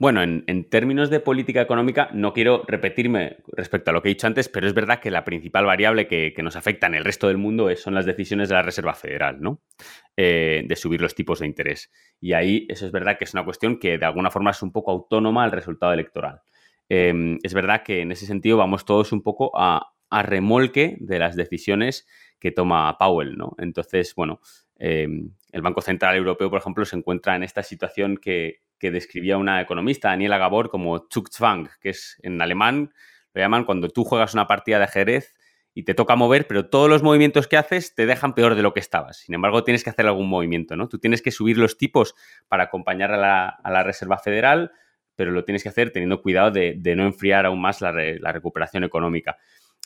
Bueno, 0.02 0.20
en, 0.20 0.68
términos 0.68 1.10
de 1.10 1.20
política 1.20 1.60
económica, 1.60 2.10
no 2.12 2.32
quiero 2.32 2.64
repetirme 2.66 3.36
respecto 3.52 3.92
a 3.92 3.94
lo 3.94 4.02
que 4.02 4.08
he 4.08 4.14
dicho 4.14 4.26
antes, 4.26 4.48
pero 4.48 4.66
es 4.66 4.74
verdad 4.74 4.98
que 4.98 5.12
la 5.12 5.24
principal 5.24 5.64
variable 5.64 6.08
que, 6.08 6.34
nos 6.42 6.56
afecta 6.56 6.88
en 6.88 6.96
el 6.96 7.04
resto 7.04 7.28
del 7.28 7.38
mundo 7.38 7.72
son 7.76 7.94
las 7.94 8.04
decisiones 8.04 8.48
de 8.48 8.56
la 8.56 8.62
Reserva 8.62 8.94
Federal, 8.94 9.40
¿no? 9.40 9.62
Eh, 10.16 10.64
de 10.66 10.74
subir 10.74 11.00
los 11.00 11.14
tipos 11.14 11.38
de 11.38 11.46
interés. 11.46 11.92
Y 12.20 12.32
ahí 12.32 12.66
eso 12.68 12.84
es 12.84 12.90
verdad 12.90 13.16
que 13.16 13.26
es 13.26 13.32
una 13.32 13.44
cuestión 13.44 13.78
que 13.78 13.96
de 13.96 14.04
alguna 14.04 14.32
forma 14.32 14.50
es 14.50 14.60
un 14.64 14.72
poco 14.72 14.90
autónoma 14.90 15.44
al 15.44 15.52
resultado 15.52 15.92
electoral. 15.92 16.40
Em, 16.88 17.38
es 17.44 17.54
verdad 17.54 17.84
que 17.84 18.00
en 18.00 18.10
ese 18.10 18.26
sentido 18.26 18.56
vamos 18.56 18.84
todos 18.84 19.12
un 19.12 19.22
poco 19.22 19.52
a, 19.54 19.92
remolque 20.10 20.96
de 20.98 21.20
las 21.20 21.36
decisiones 21.36 22.08
que 22.40 22.50
toma 22.50 22.98
Powell, 22.98 23.36
¿no? 23.38 23.54
Entonces, 23.56 24.16
bueno, 24.16 24.40
em, 24.80 25.30
el 25.52 25.62
Banco 25.62 25.80
Central 25.80 26.16
Europeo, 26.16 26.50
por 26.50 26.58
ejemplo, 26.58 26.84
se 26.84 26.96
encuentra 26.96 27.36
en 27.36 27.44
esta 27.44 27.62
situación 27.62 28.16
que, 28.16 28.62
que 28.82 28.90
describía 28.90 29.38
una 29.38 29.60
economista, 29.60 30.08
Daniela 30.08 30.38
Gabor, 30.38 30.68
como 30.68 31.06
Zugzwang, 31.08 31.68
que 31.80 31.90
es 31.90 32.18
en 32.24 32.42
alemán, 32.42 32.92
lo 33.32 33.40
llaman 33.40 33.64
cuando 33.64 33.88
tú 33.88 34.02
juegas 34.02 34.34
una 34.34 34.48
partida 34.48 34.78
de 34.78 34.84
ajedrez 34.86 35.36
y 35.72 35.84
te 35.84 35.94
toca 35.94 36.16
mover, 36.16 36.48
pero 36.48 36.68
todos 36.68 36.90
los 36.90 37.00
movimientos 37.00 37.46
que 37.46 37.56
haces 37.56 37.94
te 37.94 38.06
dejan 38.06 38.34
peor 38.34 38.56
de 38.56 38.62
lo 38.62 38.74
que 38.74 38.80
estabas. 38.80 39.18
Sin 39.18 39.36
embargo, 39.36 39.62
tienes 39.62 39.84
que 39.84 39.90
hacer 39.90 40.08
algún 40.08 40.28
movimiento, 40.28 40.74
¿no? 40.74 40.88
Tú 40.88 40.98
tienes 40.98 41.22
que 41.22 41.30
subir 41.30 41.58
los 41.58 41.78
tipos 41.78 42.16
para 42.48 42.64
acompañar 42.64 43.12
a 43.12 43.60
la, 43.62 43.82
Reserva 43.84 44.18
Federal, 44.18 44.72
pero 45.14 45.30
lo 45.30 45.44
tienes 45.44 45.62
que 45.62 45.68
hacer 45.68 45.92
teniendo 45.92 46.20
cuidado 46.20 46.50
de, 46.50 46.94
no 46.96 47.04
enfriar 47.04 47.46
aún 47.46 47.60
más 47.60 47.82
la, 47.82 47.92
la, 47.92 48.32
recuperación 48.32 48.82
económica. 48.82 49.38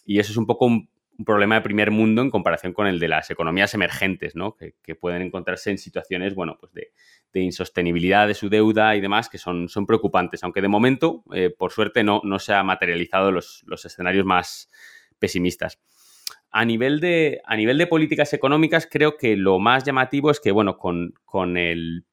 Y 0.07 0.21
eso 0.21 0.33
es 0.33 0.39
un 0.39 0.47
poco 0.47 0.65
un, 0.65 0.89
un 1.19 1.25
problema 1.25 1.57
de 1.57 1.61
primer 1.63 1.91
mundo 1.91 2.23
en 2.23 2.31
comparación 2.31 2.73
con 2.73 2.87
el 2.87 2.99
de 2.99 3.09
las 3.09 3.31
economías 3.31 3.75
emergentes, 3.75 4.37
¿no? 4.37 4.57
que, 4.57 4.95
pueden 4.95 5.23
encontrarse 5.23 5.71
en 5.71 5.79
situaciones 5.79 6.35
bueno, 6.35 6.57
pues 6.59 6.73
de, 6.73 6.93
insostenibilidad 7.35 8.27
de 8.27 8.33
su 8.33 8.49
deuda 8.49 8.97
y 8.97 9.01
demás 9.03 9.29
que 9.29 9.37
son, 9.37 9.69
son 9.69 9.85
preocupantes, 9.85 10.43
aunque 10.43 10.63
de 10.63 10.69
momento, 10.69 11.23
eh, 11.35 11.51
por 11.51 11.71
suerte, 11.71 12.03
no, 12.03 12.23
no 12.25 12.39
se 12.39 12.55
han 12.55 12.65
materializado 12.65 13.31
los, 13.31 13.65
escenarios 13.85 14.25
más 14.25 14.71
pesimistas. 15.19 15.79
A 16.51 16.65
nivel, 16.65 16.99
de, 16.99 17.43
a 17.45 17.57
nivel 17.57 17.77
de 17.77 17.87
políticas 17.87 18.33
económicas, 18.33 18.89
creo 18.91 19.19
que 19.19 19.37
lo 19.37 19.59
más 19.59 19.85
llamativo 19.85 20.31
es 20.31 20.41
que, 20.41 20.51
bueno, 20.51 20.79
con, 20.79 21.13
con 21.27 21.59
el, 21.59 22.07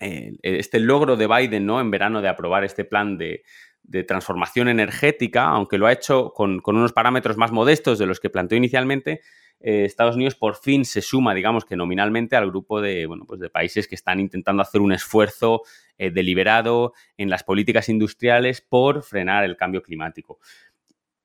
este 0.00 0.80
logro 0.80 1.16
de 1.16 1.26
Biden, 1.26 1.64
¿no? 1.64 1.80
En 1.80 1.90
verano 1.90 2.20
de 2.20 2.28
aprobar 2.28 2.64
este 2.64 2.84
plan 2.84 3.16
de, 3.16 3.44
de 3.92 4.04
transformación 4.04 4.68
energética, 4.68 5.44
aunque 5.44 5.76
lo 5.76 5.86
ha 5.86 5.92
hecho 5.92 6.32
con, 6.32 6.62
unos 6.64 6.94
parámetros 6.94 7.36
más 7.36 7.52
modestos 7.52 7.98
de 7.98 8.06
los 8.06 8.20
que 8.20 8.30
planteó 8.30 8.56
inicialmente, 8.56 9.20
eh, 9.60 9.84
Estados 9.84 10.16
Unidos 10.16 10.34
por 10.34 10.56
fin 10.56 10.86
se 10.86 11.02
suma, 11.02 11.34
digamos 11.34 11.66
que 11.66 11.76
nominalmente, 11.76 12.34
al 12.34 12.48
grupo 12.48 12.80
de, 12.80 13.04
bueno, 13.06 13.26
pues 13.26 13.38
de 13.38 13.50
países 13.50 13.86
que 13.86 13.94
están 13.94 14.18
intentando 14.18 14.62
hacer 14.62 14.80
un 14.80 14.92
esfuerzo 14.92 15.62
eh, 15.98 16.10
deliberado 16.10 16.94
en 17.18 17.28
las 17.28 17.44
políticas 17.44 17.90
industriales 17.90 18.62
por 18.62 19.02
frenar 19.02 19.44
el 19.44 19.58
cambio 19.58 19.82
climático. 19.82 20.40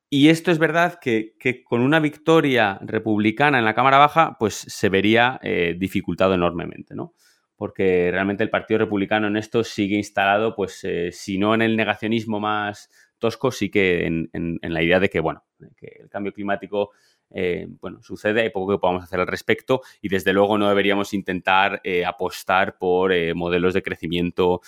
Y 0.09 0.27
esto 0.27 0.51
es 0.51 0.59
verdad 0.59 0.99
que, 0.99 1.35
con 1.65 1.81
una 1.81 2.01
victoria 2.01 2.79
republicana 2.81 3.59
en 3.59 3.65
la 3.65 3.73
Cámara 3.73 3.97
Baja, 3.97 4.35
pues 4.37 4.55
se 4.55 4.89
vería 4.89 5.39
eh, 5.41 5.75
dificultado 5.77 6.33
enormemente, 6.33 6.95
¿no? 6.95 7.13
Porque 7.57 8.09
realmente 8.11 8.43
el 8.43 8.51
Partido 8.51 8.77
Republicano 8.77 9.27
en 9.27 9.35
esto 9.35 9.63
sigue 9.63 9.97
instalado, 9.97 10.55
pues 10.55 10.83
eh, 10.83 11.11
si 11.11 11.37
no 11.39 11.55
en 11.55 11.63
el 11.63 11.75
negacionismo 11.75 12.39
más 12.39 12.89
tosco, 13.17 13.51
sí 13.51 13.69
que 13.69 14.05
en, 14.05 14.59
la 14.61 14.83
idea 14.83 14.99
de 14.99 15.09
que, 15.09 15.19
bueno, 15.19 15.43
que 15.75 15.97
el 16.01 16.07
cambio 16.07 16.31
climático, 16.31 16.91
eh, 17.31 17.65
bueno, 17.81 18.01
sucede, 18.03 18.41
hay 18.41 18.51
poco 18.51 18.73
que 18.73 18.79
podamos 18.79 19.03
hacer 19.03 19.19
al 19.19 19.27
respecto 19.27 19.81
y 20.01 20.07
desde 20.07 20.33
luego 20.33 20.59
no 20.59 20.69
deberíamos 20.69 21.15
intentar 21.15 21.81
eh, 21.83 22.05
apostar 22.05 22.77
por 22.77 23.11
modelos 23.33 23.73
de 23.73 23.81
crecimiento, 23.81 24.61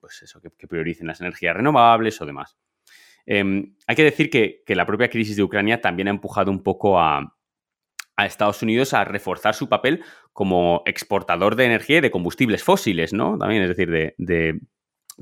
pues 0.00 0.22
eso, 0.22 0.40
que, 0.40 0.50
prioricen 0.66 1.06
las 1.06 1.20
energías 1.20 1.54
renovables 1.54 2.18
o 2.22 2.26
demás. 2.26 2.56
Em, 3.26 3.74
hay 3.86 3.96
que 3.96 4.04
decir 4.04 4.30
que 4.30 4.74
la 4.74 4.86
propia 4.86 5.10
crisis 5.10 5.36
de 5.36 5.42
Ucrania 5.42 5.82
también 5.82 6.08
ha 6.08 6.12
empujado 6.12 6.50
un 6.50 6.62
poco 6.62 6.98
a, 6.98 7.35
a 8.16 8.26
Estados 8.26 8.62
Unidos 8.62 8.94
a 8.94 9.04
reforzar 9.04 9.54
su 9.54 9.68
papel 9.68 10.02
como 10.32 10.82
exportador 10.86 11.54
de 11.54 11.66
energía 11.66 11.98
y 11.98 12.00
de 12.00 12.10
combustibles 12.10 12.64
fósiles, 12.64 13.12
¿no? 13.12 13.38
También, 13.38 13.62
es 13.62 13.68
decir, 13.68 13.90
de, 13.90 14.60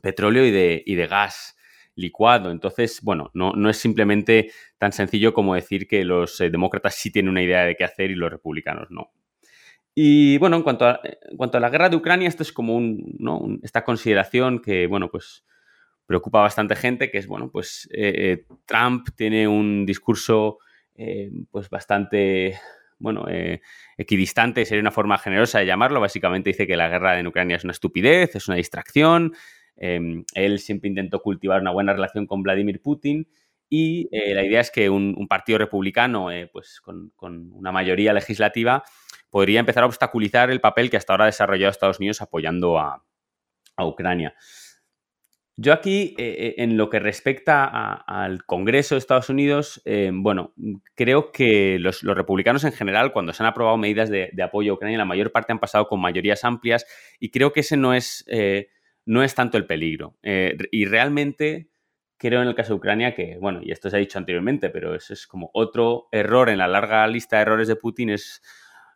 petróleo 0.01 0.45
y 0.47 0.51
de, 0.51 1.07
gas 1.09 1.57
licuado. 1.97 2.51
Entonces, 2.51 3.01
bueno, 3.03 3.31
no, 3.35 3.69
es 3.69 3.77
simplemente 3.77 4.53
tan 4.79 4.93
sencillo 4.93 5.35
como 5.35 5.55
decir 5.55 5.87
que 5.87 6.05
los 6.05 6.41
eh, 6.41 6.51
demócratas 6.51 6.95
sí 6.95 7.11
tienen 7.11 7.31
una 7.31 7.43
idea 7.43 7.65
de 7.65 7.77
qué 7.77 7.85
hacer 7.85 8.11
y 8.11 8.15
los 8.15 8.31
republicanos 8.31 8.91
no. 8.91 9.11
Y 9.97 10.39
bueno, 10.39 10.57
en 10.57 10.63
cuanto 10.63 10.87
a, 10.87 11.01
la 11.61 11.71
guerra 11.71 11.89
de 11.89 11.97
Ucrania, 11.97 12.29
esto 12.29 12.43
es 12.43 12.53
como 12.53 12.75
un, 12.75 13.61
esta 13.63 13.85
consideración 13.85 14.61
que, 14.61 14.89
bueno, 14.89 15.09
pues 15.09 15.45
preocupa 16.07 16.41
a 16.41 16.43
bastante 16.43 16.75
gente, 16.75 17.11
que 17.13 17.19
es, 17.19 17.29
bueno, 17.29 17.51
pues 17.51 17.89
eh, 17.93 18.13
eh, 18.17 18.47
Trump 18.67 19.09
tiene 19.17 19.47
un 19.49 19.87
discurso 19.87 20.59
pues 21.51 21.69
bastante 21.71 22.57
bueno, 22.99 23.27
eh, 23.29 23.61
equidistante 23.97 24.65
sería 24.65 24.81
una 24.81 24.91
forma 24.91 25.19
generosa 25.19 25.59
de 25.59 25.67
llamarlo. 25.67 26.01
Básicamente 26.01 26.51
dice 26.51 26.67
que 26.67 26.77
la 26.77 26.89
guerra 26.89 27.19
en 27.19 27.27
Ucrania 27.27 27.57
es 27.57 27.65
una 27.65 27.73
estupidez, 27.73 28.35
es 28.37 28.49
una 28.49 28.57
distracción. 28.57 29.35
Em, 29.77 30.25
él 30.35 30.59
siempre 30.61 30.89
intentó 30.89 31.21
cultivar 31.21 31.61
una 31.61 31.73
buena 31.73 31.93
relación 31.93 32.27
con 32.27 32.43
Vladimir 32.43 32.81
Putin 32.81 33.27
y 33.69 34.09
eh, 34.13 34.35
la 34.35 34.45
idea 34.45 34.61
es 34.61 34.71
que 34.71 34.89
un, 34.89 35.27
partido 35.29 35.59
republicano, 35.59 36.31
eh, 36.31 36.49
pues 36.53 36.81
con, 36.81 37.13
una 37.53 37.73
mayoría 37.73 38.13
legislativa, 38.13 38.85
podría 39.31 39.61
empezar 39.61 39.83
a 39.83 39.87
obstaculizar 39.87 40.51
el 40.51 40.61
papel 40.61 40.91
que 40.91 40.97
hasta 40.97 41.13
ahora 41.13 41.25
ha 41.25 41.27
desarrollado 41.27 41.71
Estados 41.71 41.99
Unidos 41.99 42.23
apoyando 42.23 42.79
a 42.79 43.03
Ucrania. 43.79 44.35
Yo 45.57 45.73
aquí, 45.73 46.17
eh, 46.19 46.35
eh, 46.39 46.55
en 46.59 46.77
lo 46.77 46.91
que 46.91 46.99
respecta 46.99 47.65
al 47.65 48.45
Congreso 48.45 48.97
de 48.97 48.99
Estados 48.99 49.29
Unidos, 49.29 49.81
eh, 49.85 50.11
bueno, 50.13 50.53
creo 50.97 51.31
que 51.31 51.79
los, 51.79 52.03
republicanos 52.03 52.65
en 52.65 52.73
general, 52.73 53.13
cuando 53.13 53.33
se 53.33 53.45
han 53.45 53.49
aprobado 53.49 53.77
medidas 53.77 54.11
de, 54.11 54.33
apoyo 54.43 54.73
a 54.73 54.75
Ucrania, 54.75 54.99
la 54.99 55.05
mayor 55.05 55.31
parte 55.31 55.53
han 55.53 55.61
pasado 55.61 55.87
con 55.87 56.01
mayorías 56.01 56.43
amplias 56.45 56.87
y 57.21 57.31
creo 57.31 57.53
que 57.53 57.61
ese 57.61 57.77
no 57.77 57.95
es, 57.95 58.27
no 59.07 59.23
es 59.23 59.35
tanto 59.37 59.57
el 59.57 59.67
peligro. 59.67 60.17
y 60.23 60.87
realmente 60.87 61.69
creo 62.19 62.43
en 62.43 62.49
el 62.49 62.55
caso 62.57 62.73
de 62.73 62.79
Ucrania 62.79 63.15
que, 63.15 63.39
bueno, 63.41 63.61
y 63.63 63.71
esto 63.71 63.91
se 63.91 63.97
ha 63.97 64.01
dicho 64.01 64.19
anteriormente, 64.19 64.71
pero 64.71 64.95
eso 64.97 65.13
es 65.13 65.27
como 65.29 65.51
otro 65.55 66.09
error 66.11 66.49
en 66.49 66.59
la 66.59 66.67
larga 66.67 67.07
lista 67.07 67.37
de 67.37 67.43
errores 67.43 67.69
de 67.69 67.77
Putin, 67.77 68.11
es 68.11 68.43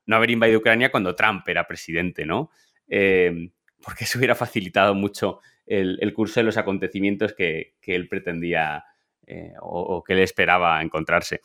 no 0.06 0.16
haber 0.16 0.30
invadido 0.30 0.58
Ucrania 0.58 0.90
cuando 0.90 1.14
Trump 1.14 1.48
era 1.48 1.68
presidente, 1.68 2.26
¿no? 2.26 2.50
porque 3.84 4.04
eso 4.04 4.18
hubiera 4.18 4.34
facilitado 4.34 4.94
mucho 4.94 5.40
el, 5.68 6.12
curso 6.14 6.40
de 6.40 6.44
los 6.44 6.56
acontecimientos 6.56 7.34
que, 7.34 7.74
él 7.82 8.08
pretendía 8.08 8.84
eh, 9.26 9.52
o, 9.60 10.02
que 10.04 10.14
él 10.14 10.20
esperaba 10.20 10.82
encontrarse. 10.82 11.40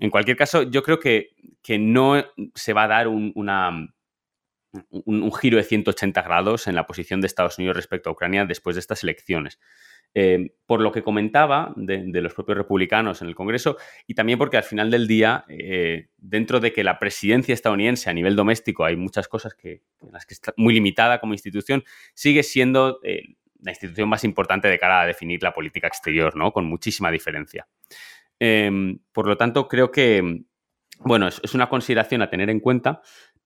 En 0.00 0.10
cualquier 0.10 0.36
caso, 0.36 0.62
yo 0.62 0.82
creo 0.82 0.98
que, 0.98 1.30
no 1.78 2.24
se 2.54 2.72
va 2.72 2.84
a 2.84 2.88
dar 2.88 3.08
un, 3.08 3.32
giro 5.40 5.56
de 5.56 5.64
180 5.64 6.22
grados 6.22 6.66
en 6.66 6.74
la 6.74 6.86
posición 6.86 7.20
de 7.20 7.26
Estados 7.26 7.58
Unidos 7.58 7.76
respecto 7.76 8.08
a 8.08 8.12
Ucrania 8.12 8.44
después 8.44 8.76
de 8.76 8.80
estas 8.80 9.02
elecciones. 9.02 9.58
Eh, 10.14 10.52
por 10.64 10.80
lo 10.80 10.90
que 10.90 11.02
comentaba 11.02 11.74
de, 11.76 12.02
los 12.22 12.32
propios 12.32 12.56
republicanos 12.56 13.20
en 13.20 13.28
el 13.28 13.34
Congreso 13.34 13.76
y 14.06 14.14
también 14.14 14.38
porque 14.38 14.56
al 14.56 14.62
final 14.62 14.90
del 14.90 15.06
día, 15.06 15.44
eh, 15.48 16.08
dentro 16.16 16.60
de 16.60 16.72
que 16.72 16.82
la 16.82 16.98
presidencia 16.98 17.52
estadounidense 17.52 18.08
a 18.08 18.14
nivel 18.14 18.34
doméstico 18.34 18.86
hay 18.86 18.96
muchas 18.96 19.28
cosas 19.28 19.54
que, 19.54 19.82
en 20.00 20.12
las 20.12 20.24
que 20.24 20.32
está 20.32 20.54
muy 20.56 20.72
limitada 20.72 21.20
como 21.20 21.34
institución, 21.34 21.84
sigue 22.14 22.42
siendo 22.42 23.00
la 23.60 23.72
institución 23.72 24.08
más 24.08 24.24
importante 24.24 24.68
de 24.68 24.78
cara 24.78 25.02
a 25.02 25.06
definir 25.06 25.42
la 25.42 25.52
política 25.52 25.86
exterior, 25.86 26.36
¿no? 26.36 26.52
Con 26.52 26.66
muchísima 26.66 27.10
diferencia. 27.10 27.66
Em, 28.38 28.98
por 29.12 29.26
lo 29.26 29.36
tanto, 29.36 29.68
creo 29.68 29.90
que, 29.90 30.42
bueno, 31.00 31.28
es, 31.28 31.54
una 31.54 31.68
consideración 31.68 32.22
a 32.22 32.30
tener 32.30 32.50
en 32.50 32.60
cuenta, 32.60 33.02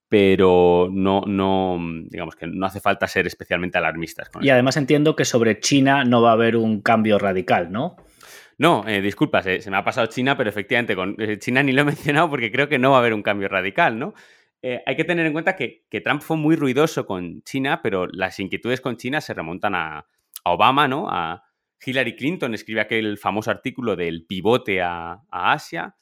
pero 0.08 0.90
no, 0.92 1.22
no, 1.26 1.78
digamos 2.08 2.36
que 2.36 2.46
no 2.46 2.66
hace 2.66 2.80
falta 2.80 3.06
ser 3.06 3.26
especialmente 3.26 3.78
alarmistas. 3.78 4.30
y 4.42 4.50
además 4.50 4.76
entiendo 4.76 5.16
que 5.16 5.24
sobre 5.24 5.58
China 5.60 6.04
no 6.04 6.20
va 6.20 6.30
a 6.30 6.34
haber 6.34 6.56
un 6.56 6.82
cambio 6.82 7.18
radical, 7.18 7.72
¿no? 7.72 7.96
No, 8.58 8.86
eh, 8.86 9.00
disculpas, 9.00 9.44
se 9.44 9.70
me 9.70 9.76
ha 9.78 9.84
pasado 9.84 10.06
China, 10.08 10.36
pero 10.36 10.50
efectivamente 10.50 10.94
con 10.94 11.16
China 11.38 11.62
ni 11.62 11.72
lo 11.72 11.82
he 11.82 11.84
mencionado 11.96 12.28
porque 12.28 12.52
creo 12.52 12.68
que 12.68 12.78
no 12.78 12.90
va 12.90 12.98
a 12.98 13.00
haber 13.00 13.14
un 13.14 13.22
cambio 13.22 13.48
radical, 13.48 13.98
¿no? 13.98 14.14
Hay 14.62 14.96
que 14.96 15.04
tener 15.04 15.26
en 15.26 15.32
cuenta 15.32 15.56
que, 15.56 15.84
Trump 16.04 16.22
fue 16.22 16.36
muy 16.36 16.56
ruidoso 16.56 17.04
con 17.06 17.42
China, 17.42 17.80
pero 17.82 18.06
las 18.06 18.38
inquietudes 18.38 18.80
con 18.80 18.96
China 18.96 19.20
se 19.20 19.34
remontan 19.34 19.74
a, 19.74 20.06
a 20.44 20.52
Obama, 20.52 20.86
¿no? 20.86 21.08
A, 21.10 21.42
Hillary 21.84 22.16
Clinton 22.16 22.54
escribe 22.54 22.80
aquel 22.80 23.18
famoso 23.18 23.50
artículo 23.50 23.96
del 23.96 24.24
pivote 24.24 24.80
a, 24.80 25.20
Asia 25.30 25.96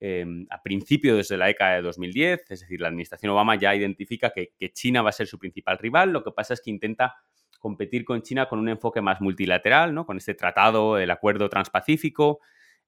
em, 0.00 0.46
a 0.50 0.62
principios 0.62 1.28
de 1.28 1.36
la 1.36 1.46
década 1.46 1.76
de 1.76 1.82
2010, 1.82 2.50
es 2.50 2.60
decir, 2.60 2.80
la 2.80 2.88
administración 2.88 3.30
Obama 3.32 3.54
ya 3.56 3.74
identifica 3.74 4.30
que, 4.30 4.52
China 4.72 5.02
va 5.02 5.10
a 5.10 5.12
ser 5.12 5.26
su 5.26 5.38
principal 5.38 5.78
rival, 5.78 6.12
lo 6.12 6.24
que 6.24 6.32
pasa 6.32 6.54
es 6.54 6.60
que 6.60 6.70
intenta 6.70 7.16
competir 7.58 8.04
con 8.04 8.22
China 8.22 8.48
con 8.48 8.58
un 8.58 8.70
enfoque 8.70 9.02
más 9.02 9.20
multilateral, 9.20 9.94
¿no? 9.94 10.06
con 10.06 10.16
este 10.16 10.34
tratado, 10.34 10.98
el 10.98 11.10
acuerdo 11.10 11.48
transpacífico. 11.50 12.40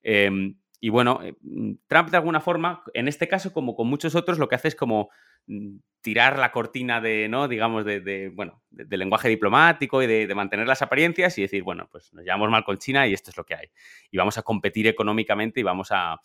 Em, 0.02 0.56
y 0.82 0.90
bueno, 0.90 1.20
eh, 1.22 1.34
Trump 1.86 2.10
de 2.10 2.16
alguna 2.18 2.40
forma, 2.40 2.82
en 2.92 3.08
este 3.08 3.28
caso 3.28 3.54
como 3.54 3.74
con 3.74 3.86
muchos 3.88 4.14
otros, 4.14 4.38
lo 4.38 4.48
que 4.48 4.56
hace 4.56 4.68
es 4.68 4.76
como 4.76 5.08
Mm, 5.46 5.78
tirar 6.00 6.36
la 6.36 6.50
cortina 6.50 7.00
de, 7.00 7.28
¿no? 7.28 7.46
Digamos, 7.46 7.84
de, 7.84 8.32
bueno, 8.34 8.60
de, 8.70 8.96
lenguaje 8.96 9.28
diplomático 9.28 10.02
y 10.02 10.08
de, 10.08 10.34
mantener 10.34 10.66
las 10.66 10.82
apariencias 10.82 11.38
y 11.38 11.42
decir, 11.42 11.62
bueno, 11.62 11.88
pues 11.92 12.12
nos 12.12 12.24
llevamos 12.24 12.50
mal 12.50 12.64
con 12.64 12.76
China 12.78 13.06
y 13.06 13.12
esto 13.12 13.30
es 13.30 13.36
lo 13.36 13.44
que 13.44 13.54
hay. 13.54 13.68
Y 14.10 14.16
vamos 14.16 14.36
a 14.36 14.42
competir 14.42 14.88
económicamente 14.88 15.60
y 15.60 15.62
vamos 15.62 15.88
a, 15.92 16.20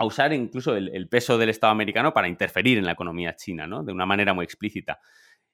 usar 0.00 0.34
incluso 0.34 0.76
el, 0.76 1.08
peso 1.08 1.38
del 1.38 1.48
Estado 1.48 1.70
americano 1.70 2.12
para 2.12 2.28
interferir 2.28 2.76
en 2.76 2.84
la 2.84 2.92
economía 2.92 3.36
china, 3.36 3.66
¿no? 3.66 3.82
De 3.82 3.92
una 3.92 4.04
manera 4.04 4.34
muy 4.34 4.44
explícita. 4.44 5.00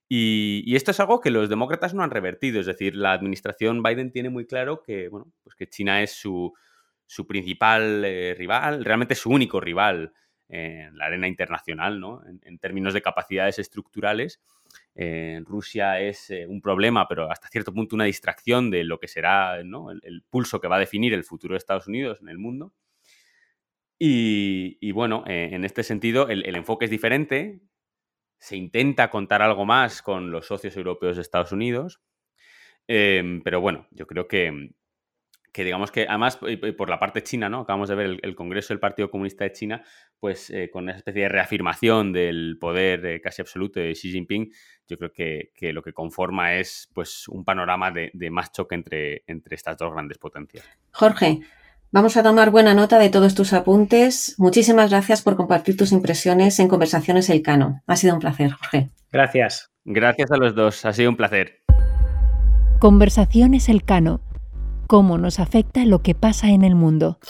Y, 0.08 0.74
esto 0.74 0.90
es 0.90 0.98
algo 0.98 1.20
que 1.20 1.30
los 1.30 1.48
demócratas 1.48 1.94
no 1.94 2.02
han 2.02 2.10
revertido, 2.10 2.58
es 2.58 2.66
decir, 2.66 2.96
la 2.96 3.12
administración 3.12 3.80
Biden 3.80 4.10
tiene 4.10 4.28
muy 4.28 4.44
claro 4.44 4.82
que, 4.82 5.08
bueno, 5.08 5.32
pues 5.44 5.54
que 5.54 5.68
China 5.68 6.02
es 6.02 6.12
su, 6.14 6.52
principal 7.26 8.04
eh, 8.04 8.34
rival, 8.36 8.84
realmente 8.84 9.14
su 9.14 9.30
único 9.30 9.60
rival 9.60 10.12
en 10.50 10.98
la 10.98 11.06
arena 11.06 11.28
internacional, 11.28 12.00
¿no? 12.00 12.22
en, 12.26 12.58
términos 12.58 12.92
de 12.92 13.02
capacidades 13.02 13.58
estructurales. 13.58 14.40
Eh, 14.94 15.40
Rusia 15.44 16.00
es 16.00 16.30
eh, 16.30 16.46
un 16.46 16.60
problema, 16.60 17.06
pero 17.08 17.30
hasta 17.30 17.48
cierto 17.48 17.72
punto 17.72 17.94
una 17.94 18.04
distracción 18.04 18.70
de 18.70 18.84
lo 18.84 18.98
que 18.98 19.08
será 19.08 19.58
el, 19.58 20.22
pulso 20.28 20.60
que 20.60 20.68
va 20.68 20.76
a 20.76 20.80
definir 20.80 21.14
el 21.14 21.24
futuro 21.24 21.54
de 21.54 21.58
Estados 21.58 21.86
Unidos 21.86 22.20
en 22.20 22.28
el 22.28 22.38
mundo. 22.38 22.72
Y, 24.02 24.92
bueno, 24.92 25.24
eh, 25.26 25.50
en 25.52 25.64
este 25.64 25.82
sentido, 25.82 26.28
el, 26.28 26.56
enfoque 26.56 26.86
es 26.86 26.90
diferente. 26.90 27.60
Se 28.38 28.56
intenta 28.56 29.10
contar 29.10 29.42
algo 29.42 29.66
más 29.66 30.00
con 30.00 30.30
los 30.30 30.46
socios 30.46 30.74
europeos 30.76 31.16
de 31.16 31.22
Estados 31.22 31.52
Unidos. 31.52 32.00
pero 32.86 33.60
bueno, 33.60 33.86
yo 33.90 34.06
creo 34.06 34.26
que, 34.26 34.72
que 35.52 35.64
digamos 35.64 35.90
que 35.90 36.06
además 36.08 36.38
por 36.76 36.90
la 36.90 36.98
parte 36.98 37.22
china, 37.22 37.48
¿no? 37.48 37.60
Acabamos 37.60 37.88
de 37.88 37.94
ver 37.94 38.20
el, 38.22 38.34
Congreso 38.34 38.72
del 38.72 38.80
Partido 38.80 39.10
Comunista 39.10 39.44
de 39.44 39.52
China, 39.52 39.82
pues 40.18 40.50
eh, 40.50 40.70
con 40.72 40.84
una 40.84 40.92
especie 40.92 41.22
de 41.22 41.28
reafirmación 41.28 42.12
del 42.12 42.56
poder 42.60 43.04
eh, 43.06 43.20
casi 43.20 43.42
absoluto 43.42 43.80
de 43.80 43.92
Xi 43.92 44.12
Jinping, 44.12 44.52
yo 44.88 44.96
creo 44.96 45.12
que, 45.12 45.50
lo 45.72 45.82
que 45.82 45.92
conforma 45.92 46.54
es 46.54 46.88
pues 46.94 47.28
un 47.28 47.44
panorama 47.44 47.90
de, 47.90 48.30
más 48.30 48.52
choque 48.52 48.74
entre, 48.74 49.24
entre 49.26 49.56
estas 49.56 49.76
dos 49.76 49.92
grandes 49.92 50.18
potencias. 50.18 50.64
Jorge, 50.92 51.40
vamos 51.90 52.16
a 52.16 52.22
tomar 52.22 52.50
buena 52.50 52.74
nota 52.74 52.98
de 52.98 53.10
todos 53.10 53.34
tus 53.34 53.52
apuntes. 53.52 54.34
Muchísimas 54.38 54.90
gracias 54.90 55.22
por 55.22 55.36
compartir 55.36 55.76
tus 55.76 55.92
impresiones 55.92 56.58
en 56.58 56.68
Conversaciones 56.68 57.30
El 57.30 57.42
Cano. 57.42 57.82
Ha 57.86 57.96
sido 57.96 58.14
un 58.14 58.20
placer, 58.20 58.50
Jorge. 58.52 58.90
Gracias. 59.12 59.70
Gracias 59.84 60.30
a 60.30 60.36
los 60.36 60.54
dos, 60.54 60.84
ha 60.84 60.92
sido 60.92 61.10
un 61.10 61.16
placer. 61.16 61.62
Conversaciones 62.78 63.68
El 63.68 63.84
Cano 63.84 64.20
cómo 64.90 65.18
nos 65.18 65.38
afecta 65.38 65.85
lo 65.85 66.03
que 66.03 66.16
pasa 66.16 66.48
en 66.48 66.64
el 66.64 66.74
mundo. 66.74 67.20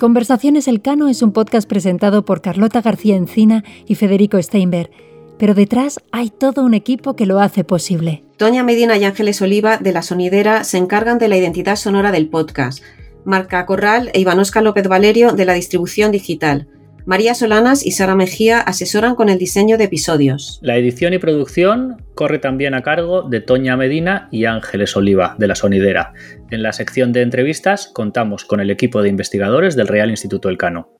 Conversaciones 0.00 0.66
Elcano 0.66 1.08
es 1.08 1.20
un 1.20 1.32
podcast 1.32 1.68
presentado 1.68 2.24
por 2.24 2.40
Carlota 2.40 2.80
García 2.80 3.16
Encina 3.16 3.64
y 3.86 3.96
Federico 3.96 4.42
Steinberg, 4.42 4.90
pero 5.38 5.52
detrás 5.52 6.00
hay 6.10 6.30
todo 6.30 6.64
un 6.64 6.72
equipo 6.72 7.16
que 7.16 7.26
lo 7.26 7.38
hace 7.38 7.64
posible. 7.64 8.24
Toña 8.38 8.62
Medina 8.62 8.96
y 8.96 9.04
Ángeles 9.04 9.42
Oliva 9.42 9.76
de 9.76 9.92
La 9.92 10.00
Sonidera 10.00 10.64
se 10.64 10.78
encargan 10.78 11.18
de 11.18 11.28
la 11.28 11.36
identidad 11.36 11.76
sonora 11.76 12.12
del 12.12 12.30
podcast. 12.30 12.82
Marca 13.26 13.66
Corral 13.66 14.10
e 14.14 14.20
Ivanosca 14.20 14.62
López 14.62 14.88
Valerio 14.88 15.32
de 15.32 15.44
la 15.44 15.52
distribución 15.52 16.12
digital. 16.12 16.66
María 17.06 17.34
Solanas 17.34 17.84
y 17.84 17.90
Sara 17.90 18.14
Mejía 18.14 18.60
asesoran 18.60 19.14
con 19.14 19.28
el 19.28 19.36
diseño 19.36 19.76
de 19.76 19.84
episodios. 19.84 20.58
La 20.62 20.76
edición 20.76 21.12
y 21.12 21.18
producción 21.18 22.02
corre 22.14 22.38
también 22.38 22.72
a 22.72 22.80
cargo 22.80 23.20
de 23.22 23.42
Toña 23.42 23.76
Medina 23.76 24.26
y 24.30 24.46
Ángeles 24.46 24.96
Oliva, 24.96 25.36
de 25.38 25.46
La 25.46 25.54
Sonidera. 25.54 26.14
En 26.50 26.62
la 26.62 26.72
sección 26.72 27.12
de 27.12 27.20
entrevistas 27.20 27.90
contamos 27.92 28.46
con 28.46 28.60
el 28.60 28.70
equipo 28.70 29.02
de 29.02 29.10
investigadores 29.10 29.76
del 29.76 29.88
Real 29.88 30.08
Instituto 30.08 30.48
Elcano. 30.48 30.96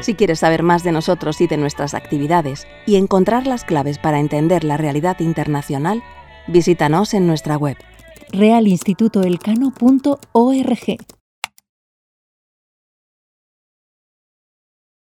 Si 0.00 0.14
quieres 0.14 0.40
saber 0.40 0.64
más 0.64 0.82
de 0.82 0.90
nosotros 0.90 1.40
y 1.40 1.46
de 1.46 1.56
nuestras 1.56 1.94
actividades 1.94 2.66
y 2.86 2.96
encontrar 2.96 3.46
las 3.46 3.64
claves 3.64 3.98
para 3.98 4.18
entender 4.18 4.64
la 4.64 4.78
realidad 4.78 5.20
internacional, 5.20 6.02
visítanos 6.48 7.14
en 7.14 7.28
nuestra 7.28 7.56
web 7.56 7.76
realinstitutoelcano.org. 8.32 11.19